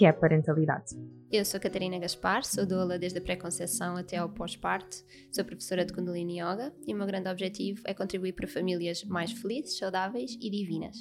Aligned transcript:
que 0.00 0.06
é 0.06 0.08
a 0.08 0.14
parentalidade. 0.14 0.96
Eu 1.30 1.44
sou 1.44 1.60
Catarina 1.60 1.98
Gaspar, 1.98 2.42
sou 2.42 2.64
doula 2.64 2.98
desde 2.98 3.18
a 3.18 3.20
pré-conceição 3.20 3.98
até 3.98 4.16
ao 4.16 4.30
pós-parto, 4.30 4.96
sou 5.30 5.44
professora 5.44 5.84
de 5.84 5.92
Kundalini 5.92 6.40
Yoga 6.40 6.74
e 6.86 6.94
o 6.94 6.96
meu 6.96 7.06
grande 7.06 7.28
objetivo 7.28 7.82
é 7.84 7.92
contribuir 7.92 8.32
para 8.32 8.48
famílias 8.48 9.04
mais 9.04 9.30
felizes, 9.30 9.76
saudáveis 9.76 10.38
e 10.40 10.48
divinas. 10.48 10.96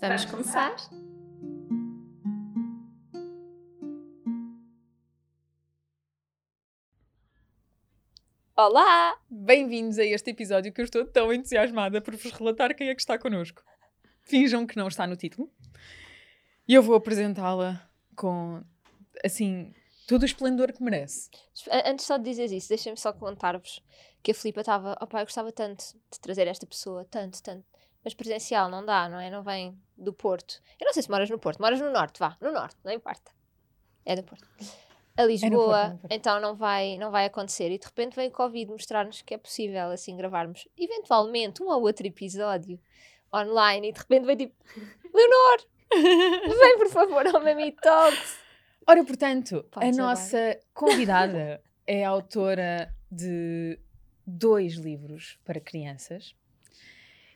Vamos 0.00 0.24
começar? 0.26 0.76
Olá! 8.56 9.18
Bem-vindos 9.28 9.98
a 9.98 10.04
este 10.04 10.30
episódio 10.30 10.72
que 10.72 10.80
eu 10.80 10.84
estou 10.84 11.04
tão 11.04 11.32
entusiasmada 11.32 12.00
por 12.00 12.14
vos 12.14 12.30
relatar 12.30 12.76
quem 12.76 12.90
é 12.90 12.94
que 12.94 13.00
está 13.00 13.18
connosco. 13.18 13.60
Finjam 14.22 14.64
que 14.68 14.76
não 14.76 14.86
está 14.86 15.04
no 15.04 15.16
título. 15.16 15.50
E 16.66 16.74
eu 16.74 16.82
vou 16.82 16.96
apresentá-la 16.96 17.80
com, 18.14 18.62
assim, 19.24 19.72
todo 20.06 20.22
o 20.22 20.26
esplendor 20.26 20.72
que 20.72 20.82
merece. 20.82 21.30
Antes 21.84 22.06
só 22.06 22.16
de 22.16 22.24
dizer 22.24 22.50
isso, 22.52 22.68
deixem-me 22.68 22.98
só 22.98 23.12
contar-vos 23.12 23.82
que 24.22 24.32
a 24.32 24.34
Filipa 24.34 24.60
estava, 24.60 24.96
opá, 25.00 25.20
eu 25.20 25.26
gostava 25.26 25.52
tanto 25.52 25.84
de 26.10 26.20
trazer 26.20 26.46
esta 26.48 26.66
pessoa, 26.66 27.04
tanto, 27.04 27.42
tanto. 27.42 27.64
Mas 28.04 28.14
presencial 28.14 28.68
não 28.68 28.84
dá, 28.84 29.08
não 29.08 29.18
é? 29.18 29.30
Não 29.30 29.42
vem 29.42 29.78
do 29.96 30.12
Porto. 30.12 30.60
Eu 30.80 30.86
não 30.86 30.92
sei 30.92 31.02
se 31.02 31.10
moras 31.10 31.30
no 31.30 31.38
Porto, 31.38 31.60
moras 31.60 31.80
no 31.80 31.90
Norte, 31.90 32.18
vá, 32.18 32.36
no 32.40 32.52
Norte, 32.52 32.76
não 32.84 32.92
importa. 32.92 33.32
É 34.04 34.14
do 34.14 34.22
Porto 34.22 34.46
a 35.16 35.24
Lisboa, 35.24 35.78
é 35.78 35.88
Porto, 35.88 36.06
então 36.10 36.40
não 36.40 36.54
vai, 36.54 36.98
não 36.98 37.10
vai 37.10 37.24
acontecer. 37.24 37.70
E 37.70 37.78
de 37.78 37.86
repente 37.86 38.14
vem 38.14 38.28
o 38.28 38.32
Covid 38.32 38.70
mostrar-nos 38.70 39.22
que 39.22 39.34
é 39.34 39.38
possível 39.38 39.90
assim 39.90 40.16
gravarmos 40.16 40.68
eventualmente 40.76 41.62
um 41.62 41.68
ou 41.68 41.82
outro 41.82 42.06
episódio 42.06 42.78
online 43.34 43.88
e 43.88 43.92
de 43.92 43.98
repente 43.98 44.26
vem 44.26 44.36
tipo 44.36 44.54
Leonor, 45.12 45.66
vem 45.92 46.78
por 46.78 46.88
favor 46.90 47.26
ao 47.26 47.42
Mami 47.42 47.72
Talks. 47.72 48.38
Ora, 48.86 49.04
portanto, 49.04 49.64
Pode 49.70 49.86
a 49.86 49.92
nossa 49.92 50.36
bem. 50.38 50.60
convidada 50.72 51.62
é 51.86 52.04
autora 52.04 52.94
de 53.10 53.78
dois 54.26 54.74
livros 54.74 55.38
para 55.44 55.60
crianças 55.60 56.34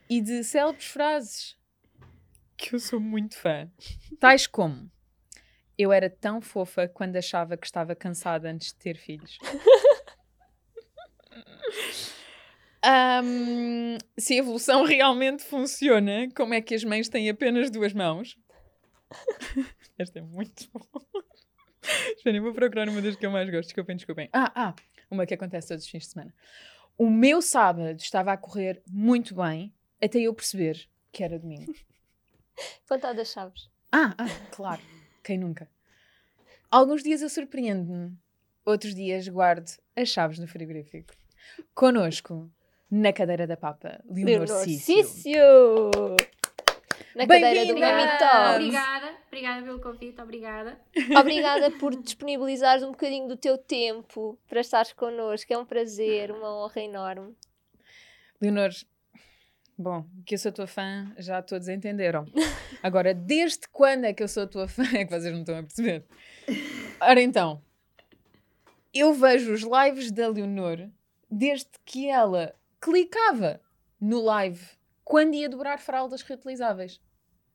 e 0.08 0.20
de 0.20 0.42
célebres 0.44 0.86
frases 0.86 1.56
que 2.56 2.74
eu 2.74 2.78
sou 2.78 3.00
muito 3.00 3.36
fã, 3.36 3.70
tais 4.18 4.46
como 4.46 4.90
eu 5.78 5.92
era 5.92 6.10
tão 6.10 6.42
fofa 6.42 6.86
quando 6.88 7.16
achava 7.16 7.56
que 7.56 7.64
estava 7.64 7.96
cansada 7.96 8.50
antes 8.50 8.68
de 8.68 8.74
ter 8.74 8.96
filhos. 8.98 9.38
um, 12.84 13.98
se 14.18 14.34
a 14.34 14.36
evolução 14.38 14.84
realmente 14.84 15.42
funciona, 15.44 16.28
como 16.34 16.54
é 16.54 16.60
que 16.60 16.74
as 16.74 16.84
mães 16.84 17.08
têm 17.08 17.28
apenas 17.28 17.70
duas 17.70 17.92
mãos? 17.92 18.38
Esta 19.98 20.18
é 20.18 20.22
muito 20.22 20.68
bom. 20.72 20.84
Esperem, 22.16 22.40
vou 22.40 22.52
procurar 22.52 22.88
uma 22.88 23.02
das 23.02 23.16
que 23.16 23.26
eu 23.26 23.30
mais 23.30 23.48
gosto. 23.50 23.68
Desculpem, 23.68 23.96
desculpem. 23.96 24.28
Ah, 24.32 24.52
ah, 24.54 24.74
uma 25.10 25.26
que 25.26 25.34
acontece 25.34 25.68
todos 25.68 25.84
os 25.84 25.90
fins 25.90 26.04
de 26.04 26.08
semana. 26.10 26.34
O 26.96 27.08
meu 27.08 27.40
sábado 27.40 27.96
estava 27.96 28.32
a 28.32 28.36
correr 28.36 28.82
muito 28.88 29.34
bem 29.34 29.74
até 30.00 30.20
eu 30.20 30.34
perceber 30.34 30.88
que 31.10 31.24
era 31.24 31.38
domingo. 31.38 31.74
Conta 32.88 33.12
das 33.12 33.32
chaves. 33.32 33.70
Ah, 33.90 34.14
ah, 34.18 34.28
claro. 34.50 34.82
Quem 35.24 35.38
nunca? 35.38 35.68
Alguns 36.70 37.02
dias 37.02 37.20
eu 37.20 37.28
surpreendo-me, 37.28 38.16
outros 38.64 38.94
dias 38.94 39.26
guardo 39.28 39.68
as 39.96 40.08
chaves 40.08 40.38
no 40.38 40.46
frigorífico. 40.46 41.12
Conosco, 41.74 42.50
na 42.90 43.12
cadeira 43.12 43.46
da 43.46 43.56
papa, 43.56 44.00
Leonor 44.10 44.48
Cício. 44.48 45.40
Na 47.14 47.26
cadeira 47.26 47.66
do 47.66 47.78
Mami 47.78 48.18
Talks. 48.18 48.54
Obrigada, 48.56 49.14
obrigada 49.26 49.62
pelo 49.62 49.80
convite, 49.80 50.20
obrigada. 50.20 50.80
Obrigada 51.18 51.70
por 51.72 51.94
disponibilizares 51.96 52.82
um 52.82 52.90
bocadinho 52.90 53.28
do 53.28 53.36
teu 53.36 53.56
tempo 53.56 54.38
para 54.48 54.60
estares 54.60 54.92
connosco. 54.92 55.52
É 55.52 55.58
um 55.58 55.64
prazer, 55.64 56.30
uma 56.30 56.64
honra 56.64 56.80
enorme. 56.82 57.34
Leonor, 58.40 58.70
Bom, 59.80 60.04
que 60.26 60.34
eu 60.34 60.38
sou 60.38 60.52
tua 60.52 60.66
fã, 60.66 61.10
já 61.16 61.40
todos 61.40 61.66
entenderam. 61.66 62.26
Agora, 62.82 63.14
desde 63.14 63.66
quando 63.72 64.04
é 64.04 64.12
que 64.12 64.22
eu 64.22 64.28
sou 64.28 64.46
tua 64.46 64.68
fã? 64.68 64.82
É 64.92 65.06
que 65.06 65.10
vocês 65.10 65.32
não 65.32 65.40
estão 65.40 65.56
a 65.56 65.62
perceber. 65.62 66.04
Ora 67.00 67.22
então, 67.22 67.62
eu 68.92 69.14
vejo 69.14 69.54
os 69.54 69.62
lives 69.62 70.12
da 70.12 70.28
Leonor 70.28 70.86
desde 71.30 71.70
que 71.86 72.10
ela 72.10 72.54
clicava 72.80 73.60
no 74.00 74.22
live 74.22 74.64
quando 75.04 75.34
ia 75.34 75.48
dobrar 75.48 75.78
fraldas 75.78 76.22
reutilizáveis. 76.22 77.00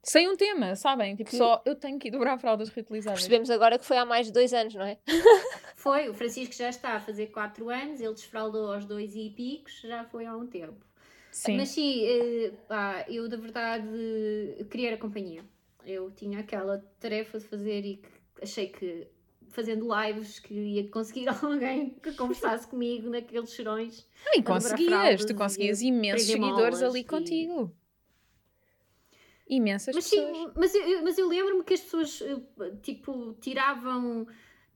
Sem 0.04 0.30
um 0.30 0.36
tema, 0.36 0.76
sabem? 0.76 1.16
Tipo, 1.16 1.32
que... 1.32 1.38
só 1.38 1.64
eu 1.66 1.76
tenho 1.76 1.98
que 1.98 2.10
ir 2.10 2.12
dobrar 2.12 2.38
fraldas 2.38 2.70
reutilizáveis. 2.70 3.22
Percebemos 3.22 3.50
agora 3.50 3.80
que 3.80 3.86
foi 3.86 3.98
há 3.98 4.06
mais 4.06 4.28
de 4.28 4.34
dois 4.34 4.54
anos, 4.54 4.76
não 4.76 4.86
é? 4.86 5.00
foi, 5.76 6.10
o 6.10 6.14
Francisco 6.14 6.54
já 6.54 6.70
está 6.70 6.96
a 6.96 7.00
fazer 7.00 7.28
quatro 7.28 7.70
anos, 7.70 8.00
ele 8.00 8.14
desfraldou 8.14 8.72
aos 8.72 8.86
dois 8.86 9.16
e 9.16 9.32
picos, 9.32 9.82
já 9.82 10.06
foi 10.06 10.28
há 10.28 10.36
um 10.36 10.46
tempo. 10.46 10.86
Sim. 11.32 11.58
Mas 11.58 11.70
sim, 11.70 12.06
uh, 12.08 12.54
pá, 12.68 13.04
eu 13.10 13.28
da 13.28 13.36
verdade 13.36 13.88
queria 14.70 14.94
a 14.94 14.98
companhia. 14.98 15.44
Eu 15.84 16.12
tinha 16.12 16.40
aquela 16.40 16.84
tarefa 17.00 17.40
de 17.40 17.46
fazer 17.46 17.84
e 17.84 18.02
achei 18.42 18.68
que 18.68 19.08
fazendo 19.56 19.88
lives 19.88 20.40
que 20.40 20.54
ia 20.54 20.90
conseguir 20.90 21.28
alguém 21.42 21.92
que 22.02 22.12
conversasse 22.12 22.68
comigo 22.68 23.10
naqueles 23.10 23.52
cheirões. 23.54 24.06
E 24.34 24.44
conseguias, 24.44 25.24
tu 25.24 25.34
conseguias 25.34 25.82
imensos 25.82 26.28
seguidores 26.28 26.84
ali 26.84 27.00
e... 27.00 27.04
contigo. 27.04 27.74
Imensas 29.48 29.96
mas, 29.96 30.10
pessoas. 30.10 30.36
Sim, 30.36 30.52
mas 30.56 30.76
eu, 30.76 31.04
mas 31.04 31.18
eu 31.18 31.28
lembro-me 31.28 31.64
que 31.64 31.76
as 31.76 31.82
pessoas 31.82 32.22
eh, 32.22 32.72
tipo 32.82 33.36
tiravam 33.40 34.28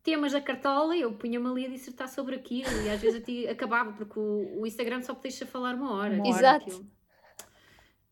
temas 0.03 0.31
da 0.31 0.39
cartola 0.39 0.95
e 0.95 1.01
eu 1.01 1.11
punha-me 1.13 1.47
ali 1.47 1.65
a 1.65 1.69
dissertar 1.69 2.07
sobre 2.07 2.35
aquilo 2.35 2.69
e 2.85 2.89
às 2.89 3.01
vezes 3.01 3.23
eu 3.27 3.49
acabava 3.51 3.91
porque 3.93 4.19
o, 4.19 4.61
o, 4.61 4.67
Instagram 4.67 5.01
só 5.01 5.15
te 5.15 5.23
deixa 5.23 5.45
falar 5.45 5.73
uma 5.73 5.93
hora. 5.93 6.13
Uma 6.13 6.27
Exato. 6.27 6.85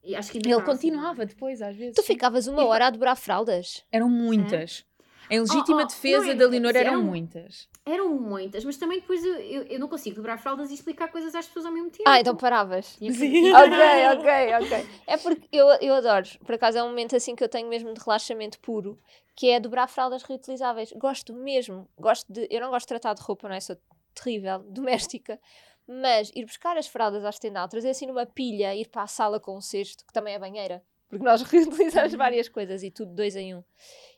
E 0.03 0.15
acho 0.15 0.31
que 0.31 0.37
Ele 0.39 0.61
continuava 0.63 1.23
assim. 1.23 1.33
depois, 1.33 1.61
às 1.61 1.75
vezes. 1.75 1.95
Tu 1.95 2.01
ficavas 2.01 2.47
uma 2.47 2.65
hora 2.65 2.87
a 2.87 2.89
dobrar 2.89 3.15
fraldas? 3.15 3.85
Eram 3.91 4.09
muitas. 4.09 4.83
É? 4.93 4.96
Em 5.29 5.39
legítima 5.39 5.81
oh, 5.81 5.83
oh, 5.83 5.87
defesa 5.87 6.31
é, 6.31 6.35
da 6.35 6.47
Leonor 6.47 6.75
eram, 6.75 6.93
eram, 6.93 7.03
muitas. 7.03 7.67
Eram 7.85 8.09
muitas, 8.09 8.63
mas 8.63 8.77
também 8.77 8.99
depois 8.99 9.23
eu, 9.23 9.33
eu, 9.35 9.63
eu, 9.63 9.79
não 9.79 9.87
consigo 9.87 10.15
dobrar 10.15 10.37
fraldas 10.37 10.71
e 10.71 10.73
explicar 10.73 11.09
coisas 11.09 11.35
às 11.35 11.45
pessoas 11.45 11.65
ao 11.65 11.71
mesmo 11.71 11.89
tempo. 11.89 12.03
Ah, 12.07 12.19
então 12.19 12.35
paravas. 12.35 12.85
Sim. 12.85 13.51
ok, 13.53 14.07
ok, 14.13 14.55
ok. 14.61 14.89
É 15.05 15.17
porque 15.17 15.47
eu, 15.51 15.67
eu 15.81 15.95
adoro, 15.95 16.25
por 16.45 16.55
acaso 16.55 16.77
é 16.77 16.83
um 16.83 16.89
momento 16.89 17.15
assim 17.15 17.35
que 17.35 17.43
eu 17.43 17.49
tenho 17.49 17.67
mesmo 17.67 17.93
de 17.93 17.99
relaxamento 17.99 18.59
puro, 18.59 18.97
que 19.35 19.49
é 19.49 19.59
dobrar 19.59 19.87
fraldas 19.87 20.23
reutilizáveis. 20.23 20.91
Gosto 20.93 21.33
mesmo, 21.33 21.87
gosto 21.97 22.31
de. 22.31 22.47
Eu 22.49 22.61
não 22.61 22.69
gosto 22.69 22.85
de 22.85 22.99
tratar 22.99 23.13
de 23.13 23.21
roupa, 23.21 23.47
não 23.47 23.55
é? 23.55 23.59
Sou 23.59 23.77
terrível, 24.15 24.59
doméstica. 24.69 25.39
Mas 25.87 26.31
ir 26.35 26.45
buscar 26.45 26.77
as 26.77 26.87
fraldas 26.87 27.23
à 27.23 27.29
estendal, 27.29 27.67
trazer 27.69 27.91
assim 27.91 28.07
numa 28.07 28.25
pilha, 28.25 28.75
ir 28.75 28.89
para 28.89 29.03
a 29.03 29.07
sala 29.07 29.39
com 29.39 29.55
um 29.55 29.61
cesto, 29.61 30.05
que 30.05 30.11
também 30.11 30.33
é 30.33 30.39
banheira, 30.39 30.83
porque 31.07 31.23
nós 31.23 31.41
reutilizamos 31.43 32.11
uhum. 32.11 32.17
várias 32.17 32.49
coisas 32.49 32.83
e 32.83 32.91
tudo 32.91 33.13
dois 33.13 33.35
em 33.35 33.55
um. 33.55 33.63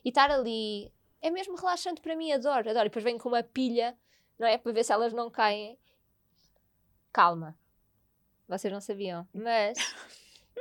E 0.04 0.08
estar 0.08 0.30
ali 0.30 0.90
é 1.20 1.30
mesmo 1.30 1.56
relaxante 1.56 2.00
para 2.00 2.16
mim, 2.16 2.32
adoro, 2.32 2.70
adoro. 2.70 2.86
E 2.86 2.88
depois 2.88 3.04
venho 3.04 3.18
com 3.18 3.28
uma 3.28 3.42
pilha, 3.42 3.96
não 4.38 4.46
é? 4.46 4.58
Para 4.58 4.72
ver 4.72 4.84
se 4.84 4.92
elas 4.92 5.12
não 5.12 5.30
caem. 5.30 5.78
Calma. 7.12 7.56
Vocês 8.48 8.72
não 8.72 8.80
sabiam, 8.80 9.28
mas 9.32 9.78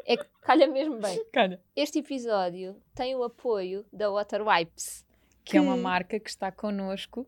é 0.06 0.18
que 0.18 0.26
calha 0.42 0.68
mesmo 0.68 1.00
bem. 1.00 1.24
Calha. 1.32 1.62
Este 1.76 2.00
episódio 2.00 2.82
tem 2.94 3.16
o 3.16 3.24
apoio 3.24 3.86
da 3.92 4.10
Water 4.12 4.48
Wipes. 4.48 5.06
Que, 5.44 5.52
que 5.52 5.58
é 5.58 5.62
uma 5.62 5.76
marca 5.76 6.20
que 6.20 6.30
está 6.30 6.52
connosco 6.52 7.28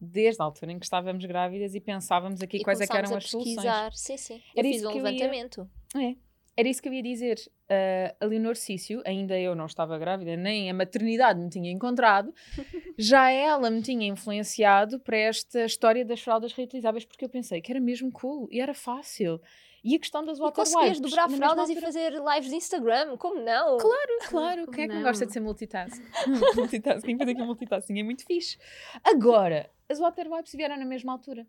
desde 0.00 0.42
a 0.42 0.44
altura 0.44 0.72
em 0.72 0.78
que 0.78 0.84
estávamos 0.84 1.24
grávidas 1.24 1.74
e 1.74 1.80
pensávamos 1.80 2.42
aqui 2.42 2.58
e 2.58 2.64
quais 2.64 2.80
é 2.80 2.86
eram 2.90 3.16
as 3.16 3.30
soluções. 3.30 3.98
Sim, 3.98 4.16
sim. 4.16 4.42
Eu 4.54 4.60
Era 4.60 4.68
fiz 4.68 4.84
um 4.84 4.92
levantamento. 4.92 5.70
Ia... 5.94 6.10
É. 6.10 6.16
Era 6.56 6.68
isso 6.68 6.82
que 6.82 6.88
eu 6.88 6.92
ia 6.92 7.02
dizer. 7.02 7.38
Uh, 7.64 8.14
a 8.20 8.26
Leonor 8.26 8.56
Cício, 8.56 9.02
ainda 9.06 9.38
eu 9.38 9.54
não 9.54 9.64
estava 9.64 9.98
grávida, 9.98 10.36
nem 10.36 10.70
a 10.70 10.74
maternidade 10.74 11.40
me 11.40 11.48
tinha 11.48 11.70
encontrado, 11.70 12.34
já 12.98 13.30
ela 13.30 13.70
me 13.70 13.80
tinha 13.80 14.06
influenciado 14.06 15.00
para 15.00 15.16
esta 15.16 15.64
história 15.64 16.04
das 16.04 16.20
fraldas 16.20 16.52
reutilizáveis, 16.52 17.06
porque 17.06 17.24
eu 17.24 17.30
pensei 17.30 17.62
que 17.62 17.72
era 17.72 17.80
mesmo 17.80 18.12
cool 18.12 18.46
e 18.50 18.60
era 18.60 18.74
fácil. 18.74 19.40
E 19.84 19.96
a 19.96 19.98
questão 19.98 20.24
das 20.24 20.38
water 20.38 20.64
e 20.64 20.76
wipes. 20.76 21.00
dobrar 21.00 21.28
fraldas 21.28 21.68
e 21.68 21.80
fazer 21.80 22.12
lives 22.12 22.50
de 22.50 22.56
Instagram, 22.56 23.16
como 23.16 23.40
não? 23.40 23.78
Claro, 23.78 24.18
claro. 24.28 24.70
Quem 24.70 24.84
é 24.84 24.88
que 24.88 24.94
não 24.94 25.02
gosta 25.02 25.26
de 25.26 25.32
ser 25.32 25.40
multitasking? 25.40 26.04
multitasking, 26.54 27.18
fazer 27.18 27.30
aqui 27.32 27.42
multitasking 27.42 27.98
é 27.98 28.02
muito 28.02 28.24
fixe. 28.24 28.58
Agora, 29.02 29.68
as 29.88 29.98
water 29.98 30.30
wipes 30.30 30.52
vieram 30.52 30.78
na 30.78 30.84
mesma 30.84 31.12
altura. 31.12 31.46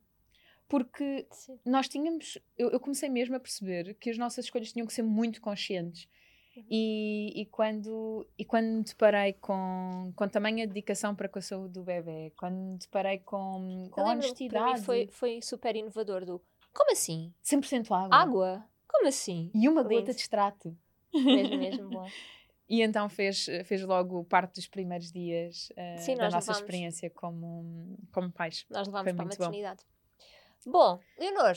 Porque 0.68 1.27
Sim. 1.31 1.60
nós 1.65 1.88
tínhamos. 1.88 2.38
Eu, 2.57 2.69
eu, 2.71 2.80
comecei 2.80 3.10
mesmo 3.10 3.36
a 3.36 3.39
perceber 3.39 3.94
que 3.95 4.10
as 4.10 4.18
nossas 4.18 4.45
escolhas 4.45 4.71
tinham 4.71 4.88
que 4.88 4.94
ser 4.94 5.04
muito 5.04 5.42
conscientes. 5.42 6.07
Uhum. 6.56 6.65
E, 6.69 7.42
e, 7.42 7.45
quando, 7.48 8.27
e 8.38 8.45
quando 8.45 8.65
me 8.68 8.83
deparei 8.83 9.33
com, 9.33 10.13
com 10.15 10.27
tamanha 10.27 10.68
dedicação 10.68 11.15
para 11.15 11.27
com 11.27 11.39
a 11.39 11.42
saúde 11.42 11.74
do 11.74 11.83
bebê, 11.83 12.31
quando 12.38 12.56
me 12.56 12.77
deparei 12.77 13.19
com, 13.19 13.89
com 13.92 14.01
honestidade. 14.01 14.81
foi, 14.81 15.07
foi 15.07 15.42
super 15.42 15.75
inovador 15.75 16.25
do. 16.25 16.42
Como 16.74 16.92
assim? 16.92 17.33
100% 17.44 17.92
água. 17.92 18.15
Água? 18.15 18.65
Como 18.88 19.07
assim? 19.07 19.51
E 19.54 19.68
uma 19.68 19.81
Lindo. 19.81 19.95
gota 19.95 20.13
de 20.13 20.21
extrato. 20.21 20.77
Mesmo, 21.13 21.57
mesmo 21.57 21.89
bom. 21.89 22.07
E 22.69 22.81
então 22.81 23.10
fez, 23.10 23.45
fez 23.65 23.83
logo 23.83 24.24
parte 24.24 24.56
dos 24.56 24.68
primeiros 24.68 25.12
dias 25.12 25.69
uh, 25.71 26.00
Sim, 26.00 26.15
da 26.15 26.30
nossa 26.30 26.51
experiência 26.51 27.10
como, 27.10 27.98
como 28.12 28.31
pais. 28.31 28.65
Nós 28.69 28.88
levámos 28.88 29.13
para 29.13 29.21
a 29.21 29.25
maternidade. 29.25 29.81
Bom, 29.83 29.93
bom 30.69 31.00
Leonor, 31.18 31.56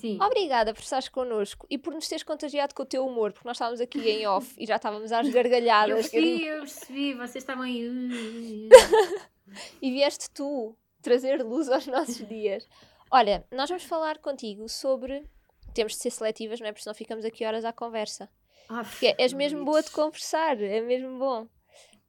Sim. 0.00 0.18
Obrigada 0.22 0.72
por 0.72 0.80
estares 0.80 1.10
connosco 1.10 1.66
e 1.68 1.76
por 1.76 1.92
nos 1.92 2.08
teres 2.08 2.24
contagiado 2.24 2.74
com 2.74 2.82
o 2.82 2.86
teu 2.86 3.06
humor, 3.06 3.32
porque 3.32 3.46
nós 3.46 3.56
estávamos 3.56 3.82
aqui 3.82 4.00
em 4.08 4.26
off 4.26 4.54
e 4.58 4.64
já 4.64 4.76
estávamos 4.76 5.12
às 5.12 5.28
gargalhadas. 5.28 5.90
Eu 5.90 5.96
percebi, 5.96 6.46
eu 6.46 6.58
percebi, 6.60 7.14
vocês 7.14 7.36
estavam 7.36 7.64
aí. 7.64 8.70
e 9.82 9.90
vieste 9.90 10.30
tu 10.30 10.74
trazer 11.02 11.42
luz 11.42 11.68
aos 11.68 11.86
nossos 11.86 12.26
dias. 12.26 12.66
Olha, 13.10 13.46
nós 13.50 13.68
vamos 13.68 13.84
falar 13.84 14.18
contigo 14.18 14.68
sobre. 14.70 15.28
Temos 15.74 15.92
de 15.92 15.98
ser 15.98 16.10
seletivas, 16.10 16.60
não 16.60 16.66
é? 16.66 16.72
Porque 16.72 16.82
senão 16.82 16.94
ficamos 16.94 17.24
aqui 17.24 17.44
horas 17.44 17.66
à 17.66 17.72
conversa. 17.72 18.30
Ah, 18.70 18.82
Porque 18.82 19.14
és 19.18 19.32
mesmo 19.34 19.64
boa 19.64 19.82
de 19.82 19.90
conversar, 19.90 20.60
é 20.62 20.80
mesmo 20.80 21.18
bom. 21.18 21.46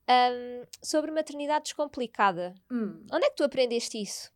Um, 0.09 0.63
sobre 0.81 1.11
maternidade 1.11 1.65
descomplicada. 1.65 2.53
Hum. 2.71 3.05
Onde 3.11 3.25
é 3.25 3.29
que 3.29 3.35
tu 3.35 3.43
aprendeste 3.43 4.01
isso? 4.01 4.31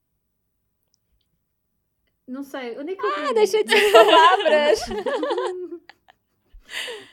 Não 2.28 2.44
sei, 2.44 2.78
onde 2.80 2.94
é 2.94 2.96
que 2.96 3.06
eu 3.06 3.12
Ah, 3.30 3.34
deixei 3.34 3.64
de 3.64 3.70
ter 3.72 3.92
palavras! 3.92 4.80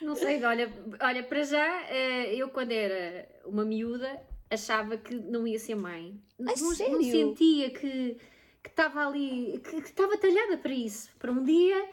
não 0.01 0.15
sei, 0.15 0.43
olha, 0.43 0.71
olha, 0.99 1.23
para 1.23 1.43
já, 1.43 1.83
eh, 1.89 2.35
eu 2.35 2.49
quando 2.49 2.71
era 2.71 3.27
uma 3.45 3.63
miúda 3.63 4.21
achava 4.49 4.97
que 4.97 5.15
não 5.15 5.47
ia 5.47 5.59
ser 5.59 5.75
mãe. 5.75 6.19
Não, 6.37 6.53
não 6.53 7.01
sentia 7.03 7.69
que 7.69 8.17
estava 8.65 9.07
ali, 9.07 9.59
que 9.63 9.77
estava 9.77 10.17
talhada 10.17 10.57
para 10.57 10.73
isso. 10.73 11.09
Para 11.19 11.31
um 11.31 11.43
dia 11.43 11.89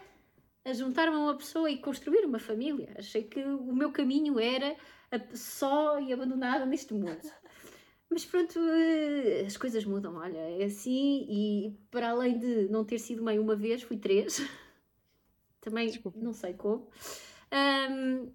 a 0.65 0.73
juntar-me 0.73 1.15
a 1.15 1.19
uma 1.19 1.37
pessoa 1.37 1.69
e 1.69 1.77
construir 1.77 2.25
uma 2.25 2.39
família. 2.39 2.89
Achei 2.97 3.23
que 3.23 3.43
o 3.43 3.73
meu 3.73 3.91
caminho 3.91 4.39
era 4.39 4.75
só 5.33 5.99
e 5.99 6.13
abandonada 6.13 6.65
neste 6.65 6.93
mundo. 6.93 7.19
Mas 8.11 8.25
pronto, 8.25 8.59
eh, 8.59 9.45
as 9.47 9.55
coisas 9.55 9.85
mudam, 9.85 10.17
olha, 10.17 10.37
é 10.37 10.65
assim, 10.65 11.25
e 11.29 11.77
para 11.89 12.09
além 12.09 12.37
de 12.37 12.67
não 12.67 12.83
ter 12.83 12.99
sido 12.99 13.23
mãe 13.23 13.39
uma 13.39 13.55
vez, 13.55 13.81
fui 13.83 13.95
três. 13.95 14.41
Também 15.61 15.87
Desculpa. 15.87 16.19
não 16.19 16.33
sei 16.33 16.53
como. 16.53 16.89
Um, 17.53 18.29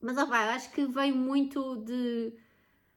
mas 0.00 0.16
opa, 0.16 0.54
acho 0.54 0.72
que 0.72 0.86
vem 0.86 1.12
muito 1.12 1.76
de, 1.76 2.32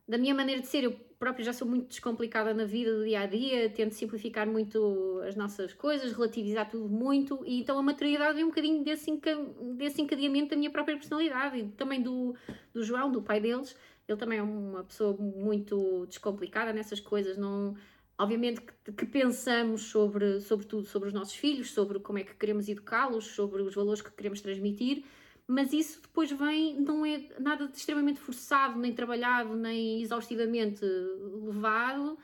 da 0.07 0.17
minha 0.17 0.33
maneira 0.33 0.61
de 0.61 0.67
ser. 0.67 0.85
Eu 0.85 0.93
própria 1.19 1.43
já 1.43 1.53
sou 1.53 1.67
muito 1.67 1.87
descomplicada 1.89 2.53
na 2.53 2.63
vida 2.65 2.95
do 2.97 3.03
dia 3.03 3.19
a 3.21 3.25
dia, 3.27 3.69
tento 3.69 3.91
simplificar 3.91 4.47
muito 4.47 5.21
as 5.27 5.35
nossas 5.35 5.73
coisas, 5.73 6.13
relativizar 6.13 6.67
tudo 6.67 6.89
muito, 6.89 7.43
e 7.45 7.59
então 7.59 7.77
a 7.77 7.83
maturidade 7.83 8.35
vem 8.35 8.43
um 8.43 8.47
bocadinho 8.47 8.83
desse, 8.83 9.11
enca 9.11 9.35
desse 9.75 10.01
encadeamento 10.01 10.49
da 10.49 10.55
minha 10.55 10.71
própria 10.71 10.95
personalidade 10.95 11.59
e 11.59 11.67
também 11.69 12.01
do, 12.01 12.33
do 12.73 12.83
João, 12.83 13.11
do 13.11 13.21
pai 13.21 13.39
deles. 13.39 13.75
Ele 14.07 14.17
também 14.17 14.39
é 14.39 14.43
uma 14.43 14.83
pessoa 14.83 15.15
muito 15.17 16.05
descomplicada 16.07 16.73
nessas 16.73 16.99
coisas, 16.99 17.37
não. 17.37 17.75
Obviamente 18.17 18.61
que, 18.61 18.91
que 18.91 19.05
pensamos 19.05 19.83
sobre, 19.83 20.41
sobre 20.41 20.65
tudo, 20.65 20.85
sobre 20.85 21.07
os 21.07 21.13
nossos 21.13 21.33
filhos, 21.33 21.71
sobre 21.71 21.99
como 21.99 22.19
é 22.19 22.23
que 22.23 22.35
queremos 22.35 22.67
educá-los, 22.69 23.25
sobre 23.25 23.61
os 23.63 23.73
valores 23.73 24.01
que 24.01 24.11
queremos 24.11 24.41
transmitir, 24.41 25.03
mas 25.47 25.73
isso 25.73 26.01
depois 26.01 26.31
vem, 26.31 26.79
não 26.79 27.05
é 27.05 27.27
nada 27.39 27.67
de 27.67 27.77
extremamente 27.77 28.19
forçado, 28.19 28.79
nem 28.79 28.93
trabalhado, 28.93 29.55
nem 29.55 30.01
exaustivamente 30.01 30.85
levado, 30.85 32.17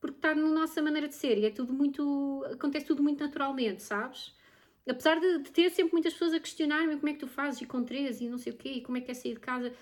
porque 0.00 0.16
está 0.16 0.34
na 0.34 0.48
nossa 0.48 0.82
maneira 0.82 1.06
de 1.06 1.14
ser 1.14 1.38
e 1.38 1.44
é 1.44 1.50
tudo 1.50 1.72
muito. 1.72 2.44
acontece 2.52 2.86
tudo 2.86 3.02
muito 3.02 3.22
naturalmente, 3.22 3.82
sabes? 3.82 4.34
Apesar 4.88 5.20
de, 5.20 5.38
de 5.44 5.50
ter 5.52 5.70
sempre 5.70 5.92
muitas 5.92 6.12
pessoas 6.12 6.34
a 6.34 6.40
questionar-me 6.40 6.96
como 6.96 7.08
é 7.08 7.12
que 7.12 7.20
tu 7.20 7.28
fazes 7.28 7.60
e 7.60 7.66
com 7.66 7.84
13 7.84 8.24
e 8.24 8.28
não 8.28 8.38
sei 8.38 8.52
o 8.52 8.56
quê, 8.56 8.68
e 8.70 8.80
como 8.80 8.98
é 8.98 9.00
que 9.00 9.10
é 9.12 9.14
sair 9.14 9.34
de 9.34 9.40
casa. 9.40 9.72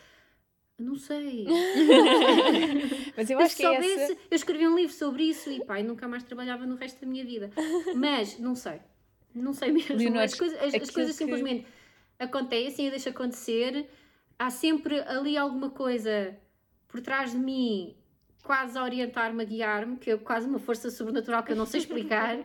Não 0.80 0.96
sei. 0.96 1.44
Mas 3.14 3.28
eu 3.28 3.38
acho 3.38 3.54
que 3.54 3.66
é 3.66 3.68
soubesse, 3.68 4.00
essa... 4.00 4.12
eu 4.12 4.34
escrevi 4.34 4.66
um 4.66 4.74
livro 4.74 4.94
sobre 4.94 5.24
isso 5.24 5.50
e 5.50 5.62
pá, 5.62 5.82
nunca 5.82 6.08
mais 6.08 6.22
trabalhava 6.22 6.64
no 6.64 6.74
resto 6.74 7.02
da 7.02 7.06
minha 7.06 7.22
vida. 7.22 7.50
Mas 7.94 8.38
não 8.38 8.54
sei. 8.54 8.80
Não 9.34 9.52
sei 9.52 9.72
mesmo. 9.72 9.96
Leonor, 9.96 10.22
as, 10.22 10.34
coisas, 10.34 10.58
as, 10.58 10.74
as 10.74 10.90
coisas 10.90 11.14
simplesmente 11.14 11.66
acontecem 12.18 12.86
e 12.86 12.90
deixa 12.90 13.10
acontecer. 13.10 13.90
Há 14.38 14.48
sempre 14.48 15.00
ali 15.00 15.36
alguma 15.36 15.68
coisa 15.68 16.34
por 16.88 17.02
trás 17.02 17.32
de 17.32 17.38
mim, 17.38 17.94
quase 18.42 18.78
a 18.78 18.82
orientar-me, 18.82 19.42
a 19.42 19.46
guiar-me, 19.46 19.98
que 19.98 20.12
é 20.12 20.16
quase 20.16 20.48
uma 20.48 20.58
força 20.58 20.90
sobrenatural 20.90 21.42
que 21.42 21.52
eu 21.52 21.56
não 21.56 21.66
sei 21.66 21.80
explicar. 21.80 22.38
uh, 22.38 22.44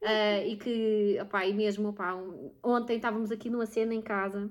e 0.48 0.56
que, 0.56 1.18
opá, 1.20 1.44
e 1.44 1.52
mesmo, 1.52 1.90
opá, 1.90 2.14
um, 2.14 2.50
ontem 2.62 2.96
estávamos 2.96 3.30
aqui 3.30 3.50
numa 3.50 3.66
cena 3.66 3.94
em 3.94 4.00
casa. 4.00 4.50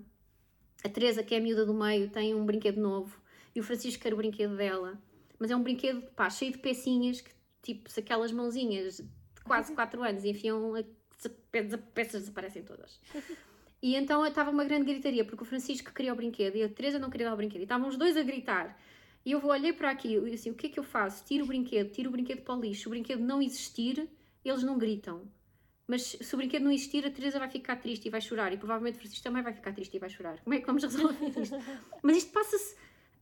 A 0.83 0.89
Teresa, 0.89 1.23
que 1.23 1.33
é 1.33 1.39
a 1.39 1.41
miúda 1.41 1.65
do 1.65 1.73
meio, 1.73 2.11
tem 2.11 2.35
um 2.35 2.45
brinquedo 2.45 2.79
novo 2.79 3.22
e 3.55 3.59
o 3.59 3.63
Francisco 3.63 4.01
quer 4.01 4.13
o 4.13 4.17
brinquedo 4.17 4.55
dela. 4.55 5.01
Mas 5.39 5.51
é 5.51 5.55
um 5.55 5.63
brinquedo, 5.63 6.01
pá, 6.11 6.29
cheio 6.29 6.51
de 6.51 6.57
pecinhas 6.57 7.21
que, 7.21 7.31
tipo, 7.61 7.89
se 7.89 7.99
aquelas 7.99 8.31
mãozinhas 8.31 8.97
de 8.97 9.43
quase 9.43 9.73
4 9.73 10.01
anos 10.01 10.23
enfiam, 10.23 10.73
as 10.75 10.85
peças 11.93 12.21
desaparecem 12.21 12.63
todas. 12.63 12.99
E 13.81 13.95
então 13.95 14.25
estava 14.25 14.49
uma 14.49 14.63
grande 14.63 14.85
gritaria, 14.85 15.25
porque 15.25 15.43
o 15.43 15.45
Francisco 15.45 15.93
queria 15.93 16.13
o 16.13 16.15
brinquedo 16.15 16.55
e 16.55 16.63
a 16.63 16.69
Teresa 16.69 16.97
não 16.97 17.09
queria 17.09 17.27
dar 17.27 17.33
o 17.33 17.37
brinquedo. 17.37 17.61
E 17.61 17.63
estavam 17.63 17.89
os 17.89 17.97
dois 17.97 18.15
a 18.15 18.23
gritar. 18.23 18.79
E 19.25 19.31
eu 19.31 19.45
olhei 19.45 19.73
para 19.73 19.89
aquilo 19.89 20.27
e 20.27 20.33
assim, 20.33 20.51
o 20.51 20.53
que 20.53 20.67
é 20.67 20.69
que 20.69 20.79
eu 20.79 20.83
faço? 20.83 21.23
Tiro 21.25 21.43
o 21.43 21.47
brinquedo, 21.47 21.91
tiro 21.91 22.09
o 22.09 22.11
brinquedo 22.11 22.41
para 22.41 22.55
o 22.55 22.61
lixo. 22.61 22.81
Se 22.81 22.87
o 22.87 22.89
brinquedo 22.89 23.21
não 23.21 23.41
existir, 23.41 24.07
eles 24.43 24.63
não 24.63 24.77
gritam. 24.77 25.29
Mas 25.85 26.03
se 26.03 26.33
o 26.33 26.37
brinquedo 26.37 26.63
não 26.63 26.71
existir, 26.71 27.05
a 27.05 27.11
Teresa 27.11 27.39
vai 27.39 27.49
ficar 27.49 27.75
triste 27.75 28.05
e 28.05 28.09
vai 28.09 28.21
chorar. 28.21 28.53
E 28.53 28.57
provavelmente 28.57 28.95
o 28.95 28.99
Francisco 28.99 29.23
também 29.23 29.43
vai 29.43 29.53
ficar 29.53 29.73
triste 29.73 29.95
e 29.95 29.99
vai 29.99 30.09
chorar. 30.09 30.39
Como 30.39 30.53
é 30.53 30.59
que 30.59 30.65
vamos 30.65 30.83
resolver 30.83 31.27
isto? 31.27 31.55
Mas 32.01 32.17
isto 32.17 32.31
passa-se 32.31 32.75